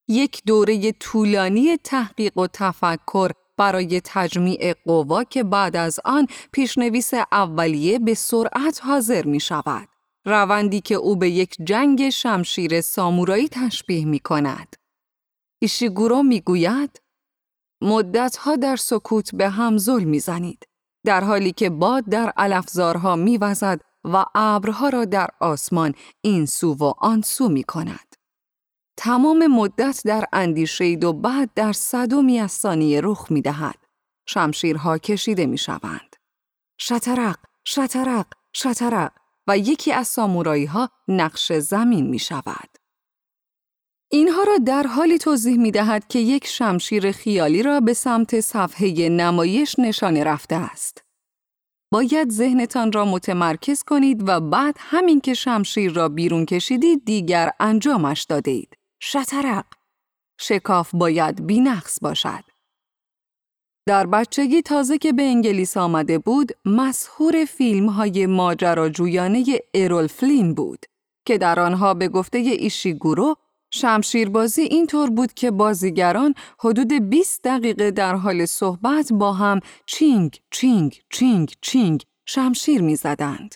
یک 0.08 0.42
دوره 0.46 0.92
طولانی 0.92 1.76
تحقیق 1.76 2.38
و 2.38 2.46
تفکر 2.46 3.30
برای 3.56 4.00
تجمیع 4.04 4.74
قوا 4.84 5.24
که 5.24 5.44
بعد 5.44 5.76
از 5.76 6.00
آن 6.04 6.26
پیشنویس 6.52 7.14
اولیه 7.32 7.98
به 7.98 8.14
سرعت 8.14 8.80
حاضر 8.84 9.24
می 9.24 9.40
شود. 9.40 9.88
روندی 10.24 10.80
که 10.80 10.94
او 10.94 11.16
به 11.16 11.30
یک 11.30 11.56
جنگ 11.64 12.10
شمشیر 12.10 12.80
سامورایی 12.80 13.48
تشبیه 13.48 14.04
می 14.04 14.18
کند. 14.18 14.83
ایشیگورو 15.64 16.22
می 16.22 16.40
گوید 16.40 17.02
مدتها 17.82 18.56
در 18.56 18.76
سکوت 18.76 19.34
به 19.34 19.48
هم 19.48 19.78
ظلم 19.78 20.08
می 20.08 20.18
زنید. 20.20 20.68
در 21.06 21.24
حالی 21.24 21.52
که 21.52 21.70
باد 21.70 22.04
در 22.04 22.32
علفزارها 22.36 23.16
می 23.16 23.38
وزد 23.38 23.80
و 24.04 24.24
ابرها 24.34 24.88
را 24.88 25.04
در 25.04 25.28
آسمان 25.40 25.94
این 26.20 26.46
سو 26.46 26.74
و 26.74 26.92
آن 26.98 27.22
سو 27.22 27.48
می 27.48 27.64
کند. 27.64 28.14
تمام 28.96 29.46
مدت 29.46 30.00
در 30.04 30.24
اندیشید 30.32 31.04
و 31.04 31.12
بعد 31.12 31.50
در 31.54 31.72
صدومی 31.72 32.38
از 32.38 32.52
ثانیه 32.52 33.00
رخ 33.04 33.30
می 33.30 33.42
دهد. 33.42 33.84
شمشیرها 34.26 34.98
کشیده 34.98 35.46
می 35.46 35.58
شوند. 35.58 36.16
شترق، 36.80 37.38
شترق، 37.66 38.26
شترق 38.56 39.12
و 39.46 39.58
یکی 39.58 39.92
از 39.92 40.08
سامورایی 40.08 40.64
ها 40.64 40.90
نقش 41.08 41.52
زمین 41.52 42.06
می 42.06 42.18
شود. 42.18 42.83
اینها 44.14 44.42
را 44.42 44.58
در 44.66 44.86
حالی 44.86 45.18
توضیح 45.18 45.56
می 45.58 45.70
دهد 45.70 46.08
که 46.08 46.18
یک 46.18 46.46
شمشیر 46.46 47.12
خیالی 47.12 47.62
را 47.62 47.80
به 47.80 47.92
سمت 47.92 48.40
صفحه 48.40 49.08
نمایش 49.08 49.78
نشانه 49.78 50.24
رفته 50.24 50.56
است. 50.56 51.04
باید 51.92 52.30
ذهنتان 52.30 52.92
را 52.92 53.04
متمرکز 53.04 53.82
کنید 53.82 54.28
و 54.28 54.40
بعد 54.40 54.76
همین 54.78 55.20
که 55.20 55.34
شمشیر 55.34 55.92
را 55.92 56.08
بیرون 56.08 56.46
کشیدید 56.46 57.04
دیگر 57.04 57.50
انجامش 57.60 58.22
دادید. 58.22 58.76
شترق 59.02 59.64
شکاف 60.40 60.90
باید 60.94 61.46
بینقص 61.46 61.98
باشد. 62.02 62.44
در 63.86 64.06
بچگی 64.06 64.62
تازه 64.62 64.98
که 64.98 65.12
به 65.12 65.22
انگلیس 65.22 65.76
آمده 65.76 66.18
بود، 66.18 66.52
مسهور 66.64 67.44
فیلم 67.44 67.88
های 67.88 68.26
ماجراجویانه 68.26 69.44
ارول 69.74 70.06
فلین 70.06 70.54
بود 70.54 70.86
که 71.26 71.38
در 71.38 71.60
آنها 71.60 71.94
به 71.94 72.08
گفته 72.08 72.38
ایشیگورو 72.38 73.36
شمشیربازی 73.74 74.62
اینطور 74.62 75.10
بود 75.10 75.34
که 75.34 75.50
بازیگران 75.50 76.34
حدود 76.58 76.92
20 76.92 77.40
دقیقه 77.44 77.90
در 77.90 78.14
حال 78.14 78.46
صحبت 78.46 79.12
با 79.12 79.32
هم 79.32 79.60
چینگ 79.86 80.40
چینگ 80.50 81.00
چینگ 81.10 81.52
چینگ 81.60 82.02
شمشیر 82.26 82.82
می‌زدند. 82.82 83.54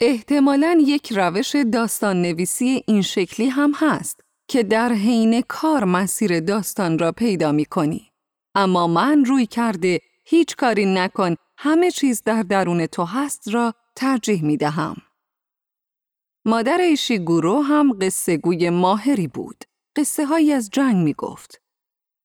احتمالاً 0.00 0.78
یک 0.86 1.12
روش 1.12 1.56
داستان 1.72 2.22
نویسی 2.22 2.82
این 2.86 3.02
شکلی 3.02 3.48
هم 3.48 3.72
هست 3.76 4.20
که 4.48 4.62
در 4.62 4.92
حین 4.92 5.40
کار 5.40 5.84
مسیر 5.84 6.40
داستان 6.40 6.98
را 6.98 7.12
پیدا 7.12 7.52
می 7.52 7.64
کنی. 7.64 8.10
اما 8.54 8.86
من 8.86 9.24
رویکرد 9.24 10.00
هیچ 10.24 10.56
کاری 10.56 10.86
نکن 10.86 11.34
همه 11.58 11.90
چیز 11.90 12.22
در 12.24 12.42
درون 12.42 12.86
تو 12.86 13.04
هست 13.04 13.48
را 13.54 13.74
ترجیح 13.96 14.44
می 14.44 14.56
دهم. 14.56 14.96
مادر 16.48 16.80
ایشیگورو 16.80 17.62
هم 17.62 17.98
قصه 18.00 18.36
گوی 18.36 18.70
ماهری 18.70 19.28
بود. 19.28 19.64
قصه 19.96 20.26
هایی 20.26 20.52
از 20.52 20.70
جنگ 20.70 20.96
می 20.96 21.14
گفت. 21.14 21.60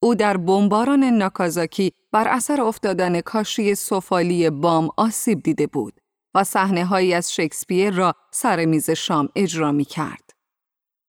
او 0.03 0.15
در 0.15 0.37
بمباران 0.37 1.03
ناکازاکی 1.03 1.91
بر 2.11 2.27
اثر 2.27 2.61
افتادن 2.61 3.21
کاشی 3.21 3.75
سفالی 3.75 4.49
بام 4.49 4.89
آسیب 4.97 5.43
دیده 5.43 5.67
بود 5.67 5.93
و 6.35 6.43
صحنه 6.43 6.85
هایی 6.85 7.13
از 7.13 7.33
شکسپیر 7.33 7.93
را 7.93 8.13
سر 8.31 8.65
میز 8.65 8.89
شام 8.89 9.29
اجرا 9.35 9.71
می 9.71 9.85
کرد. 9.85 10.29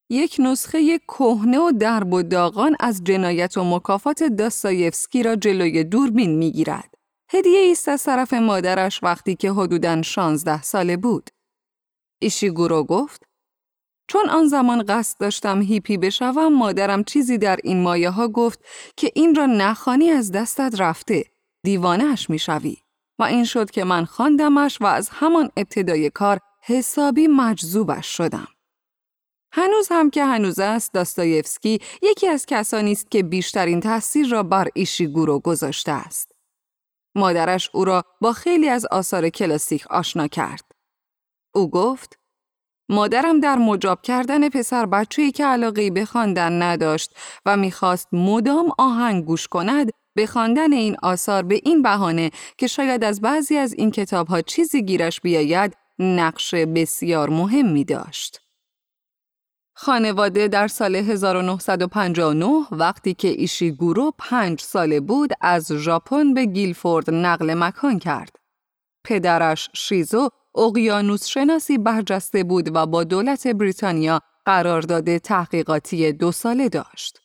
یک 0.09 0.35
نسخه 0.39 0.99
کهنه 0.99 1.59
و 1.59 1.71
درب 1.71 2.13
و 2.13 2.23
داغان 2.23 2.75
از 2.79 3.03
جنایت 3.03 3.57
و 3.57 3.63
مکافات 3.63 4.23
داستایفسکی 4.23 5.23
را 5.23 5.35
جلوی 5.35 5.83
دوربین 5.83 6.37
می‌گیرد. 6.37 6.93
هدیه 7.31 7.71
است 7.71 7.89
از 7.89 8.03
طرف 8.03 8.33
مادرش 8.33 9.03
وقتی 9.03 9.35
که 9.35 9.51
حدوداً 9.51 10.01
16 10.01 10.61
ساله 10.61 10.97
بود. 10.97 11.29
ایشیگورو 12.25 12.83
گفت 12.83 13.23
چون 14.07 14.29
آن 14.29 14.47
زمان 14.47 14.83
قصد 14.87 15.19
داشتم 15.19 15.61
هیپی 15.61 15.97
بشوم 15.97 16.53
مادرم 16.53 17.03
چیزی 17.03 17.37
در 17.37 17.59
این 17.63 17.83
مایه 17.83 18.09
ها 18.09 18.27
گفت 18.27 18.59
که 18.97 19.11
این 19.15 19.35
را 19.35 19.45
نخانی 19.45 20.09
از 20.09 20.31
دستت 20.31 20.75
رفته 20.77 21.25
دیوانهش 21.63 22.29
می‌شوی. 22.29 22.77
و 23.19 23.23
این 23.23 23.45
شد 23.45 23.71
که 23.71 23.83
من 23.83 24.05
خواندمش 24.05 24.81
و 24.81 24.85
از 24.85 25.09
همان 25.11 25.49
ابتدای 25.57 26.09
کار 26.09 26.39
حسابی 26.61 27.27
مجذوبش 27.27 28.17
شدم. 28.17 28.47
هنوز 29.51 29.87
هم 29.91 30.09
که 30.09 30.25
هنوز 30.25 30.59
است 30.59 30.93
داستایفسکی 30.93 31.79
یکی 32.01 32.27
از 32.27 32.45
کسانی 32.45 32.91
است 32.91 33.11
که 33.11 33.23
بیشترین 33.23 33.79
تاثیر 33.79 34.27
را 34.27 34.43
بر 34.43 34.67
ایشیگورو 34.73 35.39
گذاشته 35.39 35.91
است. 35.91 36.31
مادرش 37.15 37.69
او 37.73 37.85
را 37.85 38.03
با 38.21 38.33
خیلی 38.33 38.69
از 38.69 38.85
آثار 38.85 39.29
کلاسیک 39.29 39.87
آشنا 39.87 40.27
کرد. 40.27 40.74
او 41.55 41.69
گفت 41.69 42.19
مادرم 42.89 43.39
در 43.39 43.55
مجاب 43.55 44.01
کردن 44.01 44.49
پسر 44.49 44.85
بچه‌ای 44.85 45.31
که 45.31 45.45
علاقه 45.45 45.91
به 45.91 46.05
خواندن 46.05 46.61
نداشت 46.61 47.15
و 47.45 47.57
می‌خواست 47.57 48.07
مدام 48.11 48.71
آهنگ 48.77 49.25
گوش 49.25 49.47
کند 49.47 49.91
به 50.15 50.27
خواندن 50.27 50.73
این 50.73 50.97
آثار 51.03 51.43
به 51.43 51.61
این 51.63 51.81
بهانه 51.81 52.31
که 52.57 52.67
شاید 52.67 53.03
از 53.03 53.21
بعضی 53.21 53.57
از 53.57 53.73
این 53.73 53.91
کتابها 53.91 54.41
چیزی 54.41 54.83
گیرش 54.83 55.21
بیاید 55.21 55.77
نقش 55.99 56.53
بسیار 56.53 57.29
مهمی 57.29 57.83
داشت. 57.83 58.41
خانواده 59.77 60.47
در 60.47 60.67
سال 60.67 60.95
1959 60.95 62.67
وقتی 62.71 63.13
که 63.13 63.27
ایشیگورو 63.27 64.11
پنج 64.17 64.61
ساله 64.61 64.99
بود 64.99 65.29
از 65.41 65.71
ژاپن 65.71 66.33
به 66.33 66.45
گیلفورد 66.45 67.09
نقل 67.13 67.53
مکان 67.53 67.99
کرد. 67.99 68.35
پدرش 69.05 69.69
شیزو 69.73 70.29
اقیانوس 70.55 71.25
شناسی 71.25 71.77
برجسته 71.77 72.43
بود 72.43 72.75
و 72.75 72.85
با 72.85 73.03
دولت 73.03 73.47
بریتانیا 73.47 74.21
قرارداد 74.45 75.17
تحقیقاتی 75.17 76.11
دو 76.11 76.31
ساله 76.31 76.69
داشت. 76.69 77.19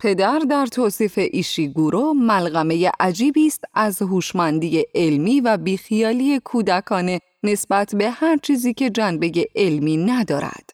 پدر 0.00 0.38
در 0.38 0.66
توصیف 0.66 1.18
ایشیگورو 1.32 2.14
ملغمه 2.14 2.90
عجیبی 3.00 3.46
است 3.46 3.64
از 3.74 4.02
هوشمندی 4.02 4.84
علمی 4.94 5.40
و 5.40 5.56
بیخیالی 5.56 6.40
کودکانه 6.40 7.20
نسبت 7.42 7.94
به 7.94 8.10
هر 8.10 8.36
چیزی 8.36 8.74
که 8.74 8.90
جنبه 8.90 9.48
علمی 9.56 9.96
ندارد. 9.96 10.70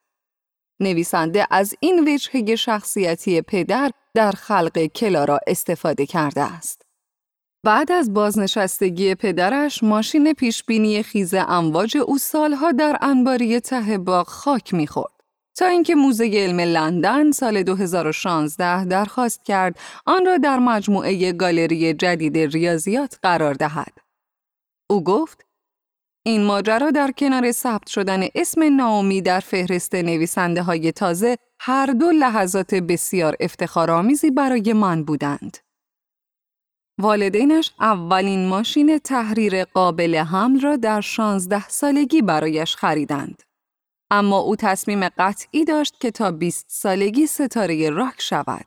نویسنده 0.81 1.47
از 1.51 1.75
این 1.81 2.09
وجهه 2.09 2.57
شخصیتی 2.57 3.43
پدر 3.43 3.91
در 4.15 4.33
خلق 4.33 4.87
کلارا 4.87 5.41
استفاده 5.47 6.07
کرده 6.07 6.43
است. 6.43 6.88
بعد 7.65 7.93
از 7.93 8.15
بازنشستگی 8.15 9.15
پدرش 9.15 9.83
ماشین 9.83 10.33
پیشبینی 10.33 11.03
خیز 11.03 11.35
امواج 11.35 11.97
او 11.97 12.19
سالها 12.19 12.73
در 12.73 12.99
انباری 13.01 13.61
ته 13.61 13.99
باغ 13.99 14.29
خاک 14.29 14.75
می‌خورد 14.75 15.13
تا 15.57 15.67
اینکه 15.67 15.95
موزه 15.95 16.31
علم 16.35 16.61
لندن 16.61 17.31
سال 17.31 17.63
2016 17.63 18.85
درخواست 18.85 19.45
کرد 19.45 19.79
آن 20.07 20.27
را 20.27 20.37
در 20.37 20.59
مجموعه 20.59 21.33
گالری 21.33 21.95
جدید 21.95 22.39
ریاضیات 22.39 23.19
قرار 23.23 23.55
دهد. 23.55 23.99
او 24.91 25.05
گفت 25.05 25.45
این 26.27 26.45
ماجرا 26.45 26.91
در 26.91 27.11
کنار 27.11 27.53
ثبت 27.53 27.87
شدن 27.87 28.23
اسم 28.35 28.77
ناومی 28.77 29.23
در 29.23 29.41
فهرست 29.41 29.95
نویسنده 29.95 30.63
های 30.63 30.93
تازه 30.93 31.37
هر 31.61 31.87
دو 31.87 32.11
لحظات 32.11 32.75
بسیار 32.75 33.37
افتخارآمیزی 33.41 34.31
برای 34.31 34.73
من 34.73 35.05
بودند. 35.05 35.68
والدینش 36.99 37.73
اولین 37.81 38.49
ماشین 38.49 38.99
تحریر 38.99 39.65
قابل 39.65 40.17
حمل 40.17 40.61
را 40.61 40.77
در 40.77 41.01
16 41.01 41.69
سالگی 41.69 42.23
برایش 42.23 42.77
خریدند. 42.77 43.43
اما 44.11 44.39
او 44.39 44.57
تصمیم 44.57 45.09
قطعی 45.09 45.65
داشت 45.65 46.01
که 46.01 46.11
تا 46.11 46.31
20 46.31 46.67
سالگی 46.69 47.27
ستاره 47.27 47.91
راک 47.91 48.21
شود. 48.21 48.67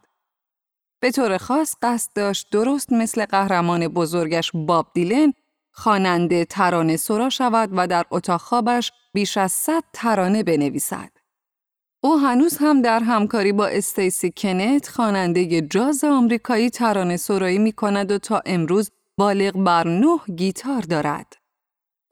به 0.99 1.11
طور 1.11 1.37
خاص 1.37 1.75
قصد 1.81 2.09
داشت 2.15 2.47
درست 2.51 2.93
مثل 2.93 3.25
قهرمان 3.25 3.87
بزرگش 3.87 4.51
باب 4.53 4.87
دیلن 4.93 5.33
خواننده 5.71 6.45
ترانه 6.45 6.97
سرا 6.97 7.29
شود 7.29 7.69
و 7.71 7.87
در 7.87 8.05
اتاق 8.11 8.41
خوابش 8.41 8.91
بیش 9.13 9.37
از 9.37 9.51
صد 9.51 9.83
ترانه 9.93 10.43
بنویسد. 10.43 11.20
او 12.03 12.17
هنوز 12.17 12.57
هم 12.57 12.81
در 12.81 12.99
همکاری 12.99 13.51
با 13.51 13.67
استیسی 13.67 14.33
کنت 14.37 14.89
خواننده 14.89 15.61
جاز 15.61 16.03
آمریکایی 16.03 16.69
ترانه 16.69 17.17
سرایی 17.17 17.57
می 17.57 17.71
کند 17.71 18.11
و 18.11 18.17
تا 18.17 18.41
امروز 18.45 18.91
بالغ 19.17 19.63
بر 19.63 19.87
نه 19.87 20.19
گیتار 20.35 20.81
دارد. 20.81 21.33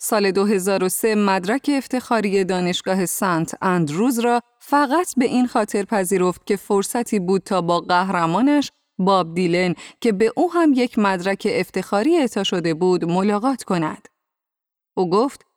سال 0.02 0.32
2003 0.32 1.15
مدرک 1.15 1.71
افتخاری 1.73 2.43
دانشگاه 2.43 3.06
سنت 3.06 3.56
اندروز 3.62 4.19
را 4.19 4.41
فقط 4.60 5.15
به 5.17 5.25
این 5.25 5.47
خاطر 5.47 5.84
پذیرفت 5.84 6.45
که 6.45 6.56
فرصتی 6.56 7.19
بود 7.19 7.41
تا 7.41 7.62
با 7.62 7.80
قهرمانش 7.80 8.71
باب 8.99 9.34
دیلن 9.36 9.75
که 10.02 10.12
به 10.12 10.34
او 10.36 10.54
هم 10.54 10.73
یک 10.75 10.99
مدرک 10.99 11.47
افتخاری 11.52 12.17
اعطا 12.17 12.43
شده 12.43 12.73
بود 12.73 13.06
ملاقات 13.06 13.63
کند. 13.63 14.08
او 14.97 15.10
گفت 15.10 15.48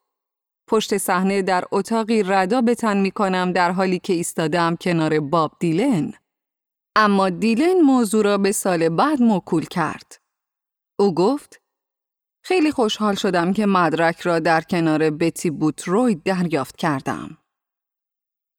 پشت 0.67 0.97
صحنه 0.97 1.41
در 1.41 1.63
اتاقی 1.71 2.23
ردا 2.23 2.61
به 2.61 2.75
تن 2.75 2.97
می 2.97 3.11
کنم 3.11 3.51
در 3.51 3.71
حالی 3.71 3.99
که 3.99 4.13
ایستادم 4.13 4.75
کنار 4.75 5.19
باب 5.19 5.51
دیلن. 5.59 6.13
اما 6.95 7.29
دیلن 7.29 7.81
موضوع 7.81 8.23
را 8.23 8.37
به 8.37 8.51
سال 8.51 8.89
بعد 8.89 9.21
موکول 9.21 9.65
کرد. 9.65 10.21
او 10.99 11.13
گفت 11.13 11.61
خیلی 12.43 12.71
خوشحال 12.71 13.15
شدم 13.15 13.53
که 13.53 13.65
مدرک 13.65 14.21
را 14.21 14.39
در 14.39 14.61
کنار 14.61 15.09
بتی 15.09 15.49
بوتروید 15.49 16.23
دریافت 16.23 16.75
کردم. 16.75 17.37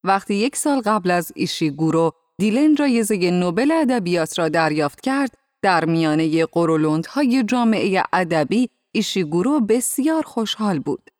وقتی 0.04 0.34
یک 0.34 0.56
سال 0.56 0.80
قبل 0.80 1.10
از 1.10 1.32
ایشیگورو 1.34 2.12
دیلن 2.38 2.76
رایزه 2.76 3.30
نوبل 3.30 3.70
ادبیات 3.70 4.38
را 4.38 4.48
دریافت 4.48 5.00
کرد، 5.00 5.38
در 5.62 5.84
میانه 5.84 6.46
قرولندهای 6.46 7.44
جامعه 7.44 8.02
ادبی 8.12 8.70
ایشیگورو 8.92 9.60
بسیار 9.60 10.22
خوشحال 10.22 10.78
بود. 10.78 11.10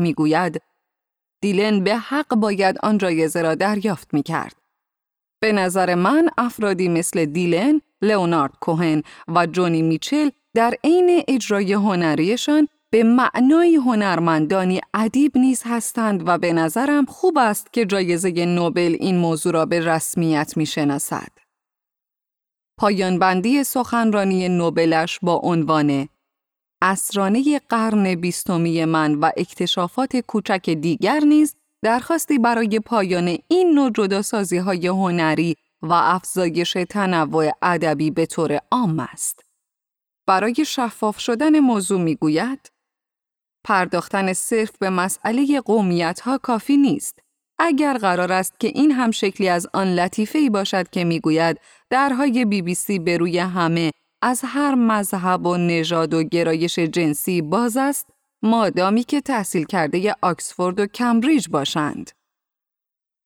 می‌گوید 0.00 0.62
دیلن 1.42 1.84
به 1.84 1.96
حق 1.96 2.34
باید 2.34 2.78
آن 2.82 2.98
جایزه 2.98 3.42
را 3.42 3.54
دریافت 3.54 4.14
می 4.14 4.22
کرد. 4.22 4.56
به 5.40 5.52
نظر 5.52 5.94
من 5.94 6.28
افرادی 6.38 6.88
مثل 6.88 7.24
دیلن، 7.24 7.80
لئونارد 8.02 8.52
کوهن 8.60 9.02
و 9.28 9.46
جونی 9.46 9.82
میچل 9.82 10.30
در 10.54 10.74
عین 10.84 11.22
اجرای 11.28 11.72
هنریشان 11.72 12.68
به 12.90 13.02
معنای 13.02 13.76
هنرمندانی 13.76 14.80
ادیب 14.94 15.38
نیز 15.38 15.62
هستند 15.66 16.28
و 16.28 16.38
به 16.38 16.52
نظرم 16.52 17.04
خوب 17.04 17.38
است 17.38 17.72
که 17.72 17.86
جایزه 17.86 18.30
نوبل 18.46 18.96
این 19.00 19.16
موضوع 19.16 19.52
را 19.52 19.66
به 19.66 19.80
رسمیت 19.80 20.56
می 20.56 20.66
شناسد. 20.66 21.32
پایان 22.78 23.18
بندی 23.18 23.64
سخنرانی 23.64 24.48
نوبلش 24.48 25.18
با 25.22 25.34
عنوان 25.34 26.08
اسرانه 26.82 27.58
قرن 27.68 28.14
بیستمی 28.14 28.84
من 28.84 29.14
و 29.14 29.30
اکتشافات 29.36 30.16
کوچک 30.16 30.70
دیگر 30.70 31.20
نیز 31.20 31.54
درخواستی 31.82 32.38
برای 32.38 32.80
پایان 32.80 33.38
این 33.48 33.74
نوع 33.74 33.90
جداسازی 33.90 34.56
های 34.56 34.86
هنری 34.86 35.56
و 35.82 35.92
افزایش 35.92 36.76
تنوع 36.90 37.50
ادبی 37.62 38.10
به 38.10 38.26
طور 38.26 38.60
عام 38.70 39.00
است. 39.00 39.44
برای 40.26 40.54
شفاف 40.66 41.18
شدن 41.18 41.60
موضوع 41.60 42.00
می‌گوید 42.00 42.72
پرداختن 43.64 44.32
صرف 44.32 44.78
به 44.78 44.90
مسئله 44.90 45.60
قومیت 45.60 46.20
ها 46.20 46.38
کافی 46.38 46.76
نیست. 46.76 47.18
اگر 47.58 47.98
قرار 47.98 48.32
است 48.32 48.60
که 48.60 48.68
این 48.68 48.92
هم 48.92 49.10
شکلی 49.10 49.48
از 49.48 49.66
آن 49.74 49.94
لطیفه 49.94 50.38
ای 50.38 50.50
باشد 50.50 50.90
که 50.90 51.04
می‌گوید 51.04 51.60
درهای 51.90 52.44
بی 52.44 52.62
بی 52.62 52.74
سی 52.74 52.98
به 52.98 53.16
روی 53.16 53.38
همه 53.38 53.90
از 54.22 54.40
هر 54.44 54.74
مذهب 54.74 55.46
و 55.46 55.56
نژاد 55.56 56.14
و 56.14 56.22
گرایش 56.22 56.78
جنسی 56.78 57.42
باز 57.42 57.76
است 57.76 58.10
مادامی 58.42 59.02
که 59.02 59.20
تحصیل 59.20 59.64
کرده 59.64 60.14
آکسفورد 60.22 60.80
و 60.80 60.86
کمبریج 60.86 61.48
باشند. 61.48 62.10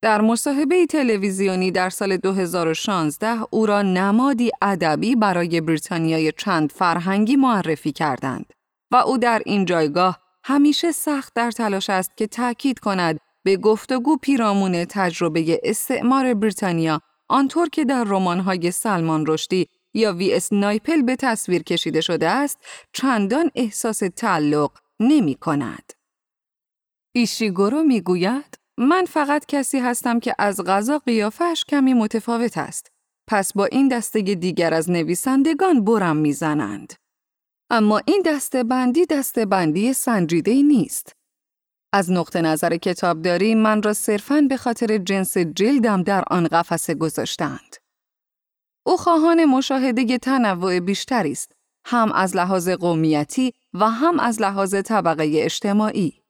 در 0.02 0.20
مصاحبه 0.20 0.86
تلویزیونی 0.86 1.70
در 1.70 1.90
سال 1.90 2.16
2016 2.16 3.38
او 3.50 3.66
را 3.66 3.82
نمادی 3.82 4.50
ادبی 4.62 5.16
برای 5.16 5.60
بریتانیای 5.60 6.32
چند 6.32 6.72
فرهنگی 6.72 7.36
معرفی 7.36 7.92
کردند 7.92 8.52
و 8.90 8.96
او 8.96 9.18
در 9.18 9.42
این 9.46 9.64
جایگاه 9.64 10.18
همیشه 10.44 10.92
سخت 10.92 11.32
در 11.34 11.50
تلاش 11.50 11.90
است 11.90 12.16
که 12.16 12.26
تأکید 12.26 12.78
کند 12.78 13.20
به 13.42 13.56
گفتگو 13.56 14.16
پیرامون 14.16 14.84
تجربه 14.84 15.60
استعمار 15.62 16.34
بریتانیا 16.34 17.00
آنطور 17.28 17.68
که 17.68 17.84
در 17.84 18.04
رمان‌های 18.04 18.70
سلمان 18.70 19.26
رشدی 19.26 19.68
یا 19.94 20.12
وی 20.12 20.34
اسنایپل 20.34 21.02
به 21.02 21.16
تصویر 21.16 21.62
کشیده 21.62 22.00
شده 22.00 22.28
است 22.28 22.58
چندان 22.92 23.50
احساس 23.54 23.98
تعلق 24.16 24.78
نمی 25.00 25.34
کند. 25.34 25.92
ایشیگورو 27.14 27.82
می 27.82 28.00
گوید 28.00 28.58
من 28.78 29.04
فقط 29.04 29.46
کسی 29.46 29.78
هستم 29.78 30.20
که 30.20 30.34
از 30.38 30.60
غذا 30.60 30.98
قیافش 30.98 31.64
کمی 31.68 31.94
متفاوت 31.94 32.58
است. 32.58 32.90
پس 33.28 33.52
با 33.52 33.64
این 33.64 33.88
دسته 33.88 34.20
دیگر 34.20 34.74
از 34.74 34.90
نویسندگان 34.90 35.84
برم 35.84 36.16
می‌زنند. 36.16 36.94
اما 37.70 38.00
این 38.06 38.22
دسته 38.26 38.64
بندی 38.64 39.06
دسته 39.06 39.46
بندی 39.46 39.92
سنجیده 39.92 40.62
نیست. 40.62 41.12
از 41.92 42.10
نقطه 42.12 42.40
نظر 42.40 42.76
کتابداری 42.76 43.54
من 43.54 43.82
را 43.82 43.92
صرفاً 43.92 44.40
به 44.40 44.56
خاطر 44.56 44.98
جنس 44.98 45.38
جلدم 45.38 46.02
در 46.02 46.24
آن 46.30 46.48
قفسه 46.48 46.94
گذاشتند. 46.94 47.76
او 48.86 48.96
خواهان 48.96 49.44
مشاهده 49.44 50.18
تنوع 50.18 50.80
بیشتری 50.80 51.32
است، 51.32 51.52
هم 51.84 52.12
از 52.12 52.36
لحاظ 52.36 52.68
قومیتی 52.68 53.52
و 53.74 53.90
هم 53.90 54.20
از 54.20 54.40
لحاظ 54.40 54.74
طبقه 54.74 55.30
اجتماعی. 55.34 56.22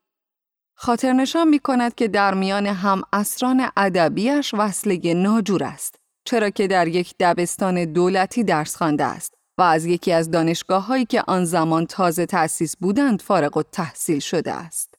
خاطر 0.77 1.13
نشان 1.13 1.47
می 1.47 1.59
کند 1.59 1.95
که 1.95 2.07
در 2.07 2.33
میان 2.33 2.65
هم 2.67 3.01
اسران 3.13 3.69
ادبیش 3.77 4.53
وصله 4.53 5.13
ناجور 5.13 5.63
است، 5.63 5.95
چرا 6.25 6.49
که 6.49 6.67
در 6.67 6.87
یک 6.87 7.15
دبستان 7.19 7.85
دولتی 7.85 8.43
درس 8.43 8.75
خوانده 8.75 9.03
است 9.03 9.33
و 9.57 9.61
از 9.61 9.85
یکی 9.85 10.11
از 10.11 10.31
دانشگاه 10.31 10.85
هایی 10.85 11.05
که 11.05 11.23
آن 11.27 11.45
زمان 11.45 11.85
تازه 11.85 12.25
تأسیس 12.25 12.77
بودند 12.77 13.21
فارغ 13.21 13.57
و 13.57 13.63
تحصیل 13.63 14.19
شده 14.19 14.53
است. 14.53 14.95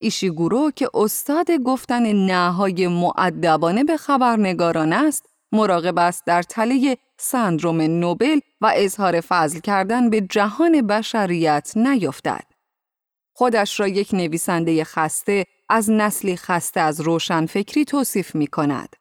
ایشیگورو 0.00 0.70
که 0.70 0.88
استاد 0.94 1.50
گفتن 1.50 2.12
نهای 2.12 2.88
معدبانه 2.88 3.84
به 3.84 3.96
خبرنگاران 3.96 4.92
است، 4.92 5.33
مراقب 5.54 5.98
است 5.98 6.22
در 6.26 6.42
تله 6.42 6.98
سندروم 7.18 7.80
نوبل 7.80 8.40
و 8.60 8.72
اظهار 8.76 9.20
فضل 9.20 9.60
کردن 9.60 10.10
به 10.10 10.20
جهان 10.20 10.86
بشریت 10.86 11.72
نیفتد. 11.76 12.44
خودش 13.36 13.80
را 13.80 13.88
یک 13.88 14.14
نویسنده 14.14 14.84
خسته 14.84 15.44
از 15.68 15.90
نسلی 15.90 16.36
خسته 16.36 16.80
از 16.80 17.00
روشنفکری 17.00 17.84
توصیف 17.84 18.34
می 18.34 18.46
کند. 18.46 18.96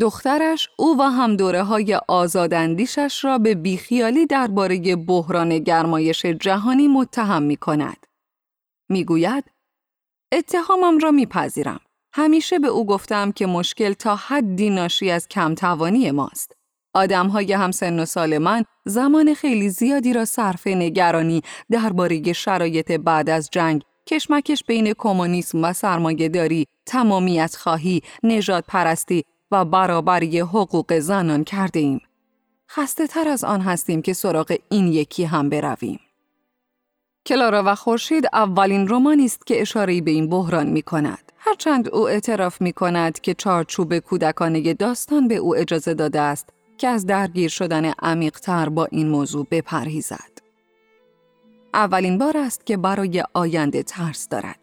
دخترش 0.00 0.68
او 0.78 0.96
و 1.00 1.02
هم 1.02 1.36
دوره 1.36 1.62
های 1.62 2.00
آزاداندیشش 2.08 3.24
را 3.24 3.38
به 3.38 3.54
بیخیالی 3.54 4.26
درباره 4.26 4.96
بحران 4.96 5.58
گرمایش 5.58 6.26
جهانی 6.26 6.88
متهم 6.88 7.42
می 7.42 7.56
کند. 7.56 8.06
می 8.88 9.04
گوید 9.04 9.44
اتهامم 10.32 10.98
را 10.98 11.10
میپذیرم. 11.10 11.80
همیشه 12.12 12.58
به 12.58 12.68
او 12.68 12.86
گفتم 12.86 13.32
که 13.32 13.46
مشکل 13.46 13.92
تا 13.92 14.16
حدی 14.16 14.70
ناشی 14.70 15.10
از 15.10 15.28
کمتوانی 15.28 16.10
ماست. 16.10 16.52
آدم 16.94 17.26
های 17.26 17.52
همسن 17.52 18.00
و 18.00 18.04
سال 18.04 18.38
من 18.38 18.64
زمان 18.84 19.34
خیلی 19.34 19.68
زیادی 19.68 20.12
را 20.12 20.24
صرف 20.24 20.66
نگرانی 20.66 21.42
درباره 21.70 22.32
شرایط 22.32 22.92
بعد 22.92 23.30
از 23.30 23.48
جنگ، 23.52 23.82
کشمکش 24.06 24.64
بین 24.64 24.92
کمونیسم 24.98 25.64
و 25.64 25.72
سرمایهداری، 25.72 26.66
تمامیت 26.86 27.56
خواهی، 27.56 28.02
نجات 28.22 28.64
پرستی 28.68 29.24
و 29.50 29.64
برابری 29.64 30.40
حقوق 30.40 30.98
زنان 30.98 31.44
کرده 31.44 31.80
ایم. 31.80 32.00
خسته 32.70 33.06
تر 33.06 33.28
از 33.28 33.44
آن 33.44 33.60
هستیم 33.60 34.02
که 34.02 34.12
سراغ 34.12 34.56
این 34.70 34.86
یکی 34.86 35.24
هم 35.24 35.48
برویم. 35.48 36.00
کلارا 37.26 37.62
و 37.66 37.74
خورشید 37.74 38.26
اولین 38.32 38.88
رومانی 38.88 39.24
است 39.24 39.46
که 39.46 39.60
اشاره 39.60 40.00
به 40.00 40.10
این 40.10 40.28
بحران 40.28 40.66
می 40.66 40.82
کند. 40.82 41.29
هرچند 41.42 41.88
او 41.88 42.08
اعتراف 42.08 42.60
می 42.60 42.72
کند 42.72 43.20
که 43.20 43.34
چارچوب 43.34 43.98
کودکانه 43.98 44.74
داستان 44.74 45.28
به 45.28 45.36
او 45.36 45.56
اجازه 45.56 45.94
داده 45.94 46.20
است 46.20 46.48
که 46.78 46.88
از 46.88 47.06
درگیر 47.06 47.48
شدن 47.48 47.84
عمیقتر 47.84 48.68
با 48.68 48.84
این 48.84 49.08
موضوع 49.08 49.46
بپرهیزد. 49.50 50.38
اولین 51.74 52.18
بار 52.18 52.36
است 52.36 52.66
که 52.66 52.76
برای 52.76 53.24
آینده 53.34 53.82
ترس 53.82 54.28
دارد. 54.28 54.58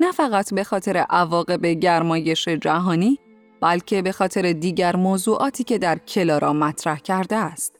نه 0.00 0.12
فقط 0.12 0.54
به 0.54 0.64
خاطر 0.64 0.96
عواقب 0.96 1.66
گرمایش 1.66 2.48
جهانی، 2.48 3.18
بلکه 3.60 4.02
به 4.02 4.12
خاطر 4.12 4.52
دیگر 4.52 4.96
موضوعاتی 4.96 5.64
که 5.64 5.78
در 5.78 5.98
کلارا 5.98 6.52
مطرح 6.52 6.98
کرده 6.98 7.36
است. 7.36 7.76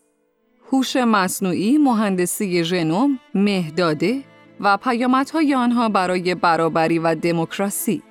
هوش 0.72 0.96
مصنوعی، 0.96 1.78
مهندسی 1.78 2.64
ژنوم، 2.64 3.18
مهداده 3.34 4.22
و 4.60 4.76
پیامدهای 4.76 5.54
آنها 5.54 5.88
برای 5.88 6.34
برابری 6.34 6.98
و 6.98 7.14
دموکراسی. 7.14 8.02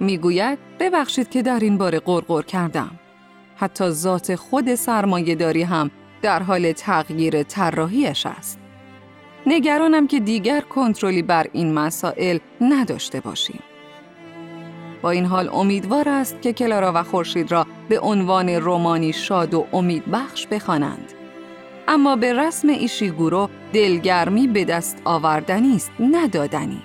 می‌گوید 0.00 0.58
ببخشید 0.80 1.28
که 1.28 1.42
در 1.42 1.58
این 1.58 1.78
باره 1.78 2.00
قرقر 2.00 2.42
کردم. 2.42 2.90
حتی 3.56 3.90
ذات 3.90 4.34
خود 4.34 4.74
سرمایه 4.74 5.34
داری 5.34 5.62
هم 5.62 5.90
در 6.22 6.42
حال 6.42 6.72
تغییر 6.72 7.42
طراحیش 7.42 8.26
است. 8.26 8.58
نگرانم 9.46 10.06
که 10.06 10.20
دیگر 10.20 10.60
کنترلی 10.60 11.22
بر 11.22 11.46
این 11.52 11.72
مسائل 11.72 12.38
نداشته 12.60 13.20
باشیم. 13.20 13.60
با 15.02 15.10
این 15.10 15.24
حال 15.24 15.48
امیدوار 15.52 16.08
است 16.08 16.42
که 16.42 16.52
کلارا 16.52 16.92
و 16.94 17.02
خورشید 17.02 17.52
را 17.52 17.66
به 17.88 18.00
عنوان 18.00 18.48
رومانی 18.48 19.12
شاد 19.12 19.54
و 19.54 19.66
امیدبخش 19.72 20.46
بخوانند. 20.46 21.12
اما 21.88 22.16
به 22.16 22.32
رسم 22.32 22.68
ایشیگورو 22.68 23.48
دلگرمی 23.72 24.46
به 24.46 24.64
دست 24.64 25.02
آوردنی 25.04 25.76
است 25.76 25.92
ندادنی. 26.00 26.82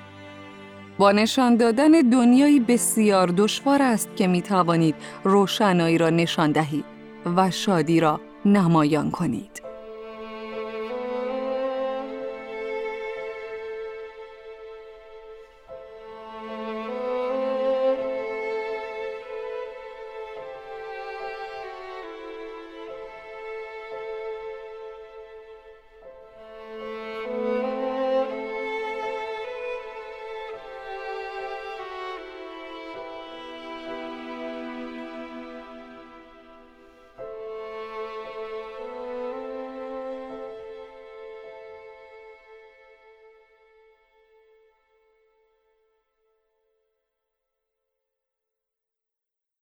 با 1.00 1.12
نشان 1.12 1.56
دادن 1.56 1.92
دنیایی 1.92 2.60
بسیار 2.60 3.28
دشوار 3.28 3.82
است 3.82 4.10
که 4.16 4.28
می 4.28 4.42
توانید 4.42 4.96
روشنایی 5.24 5.98
را 5.98 6.10
نشان 6.10 6.52
دهید 6.52 6.86
و 7.36 7.52
شادی 7.52 8.00
را 8.00 8.22
نمایان 8.46 9.12
کنید. 9.12 9.59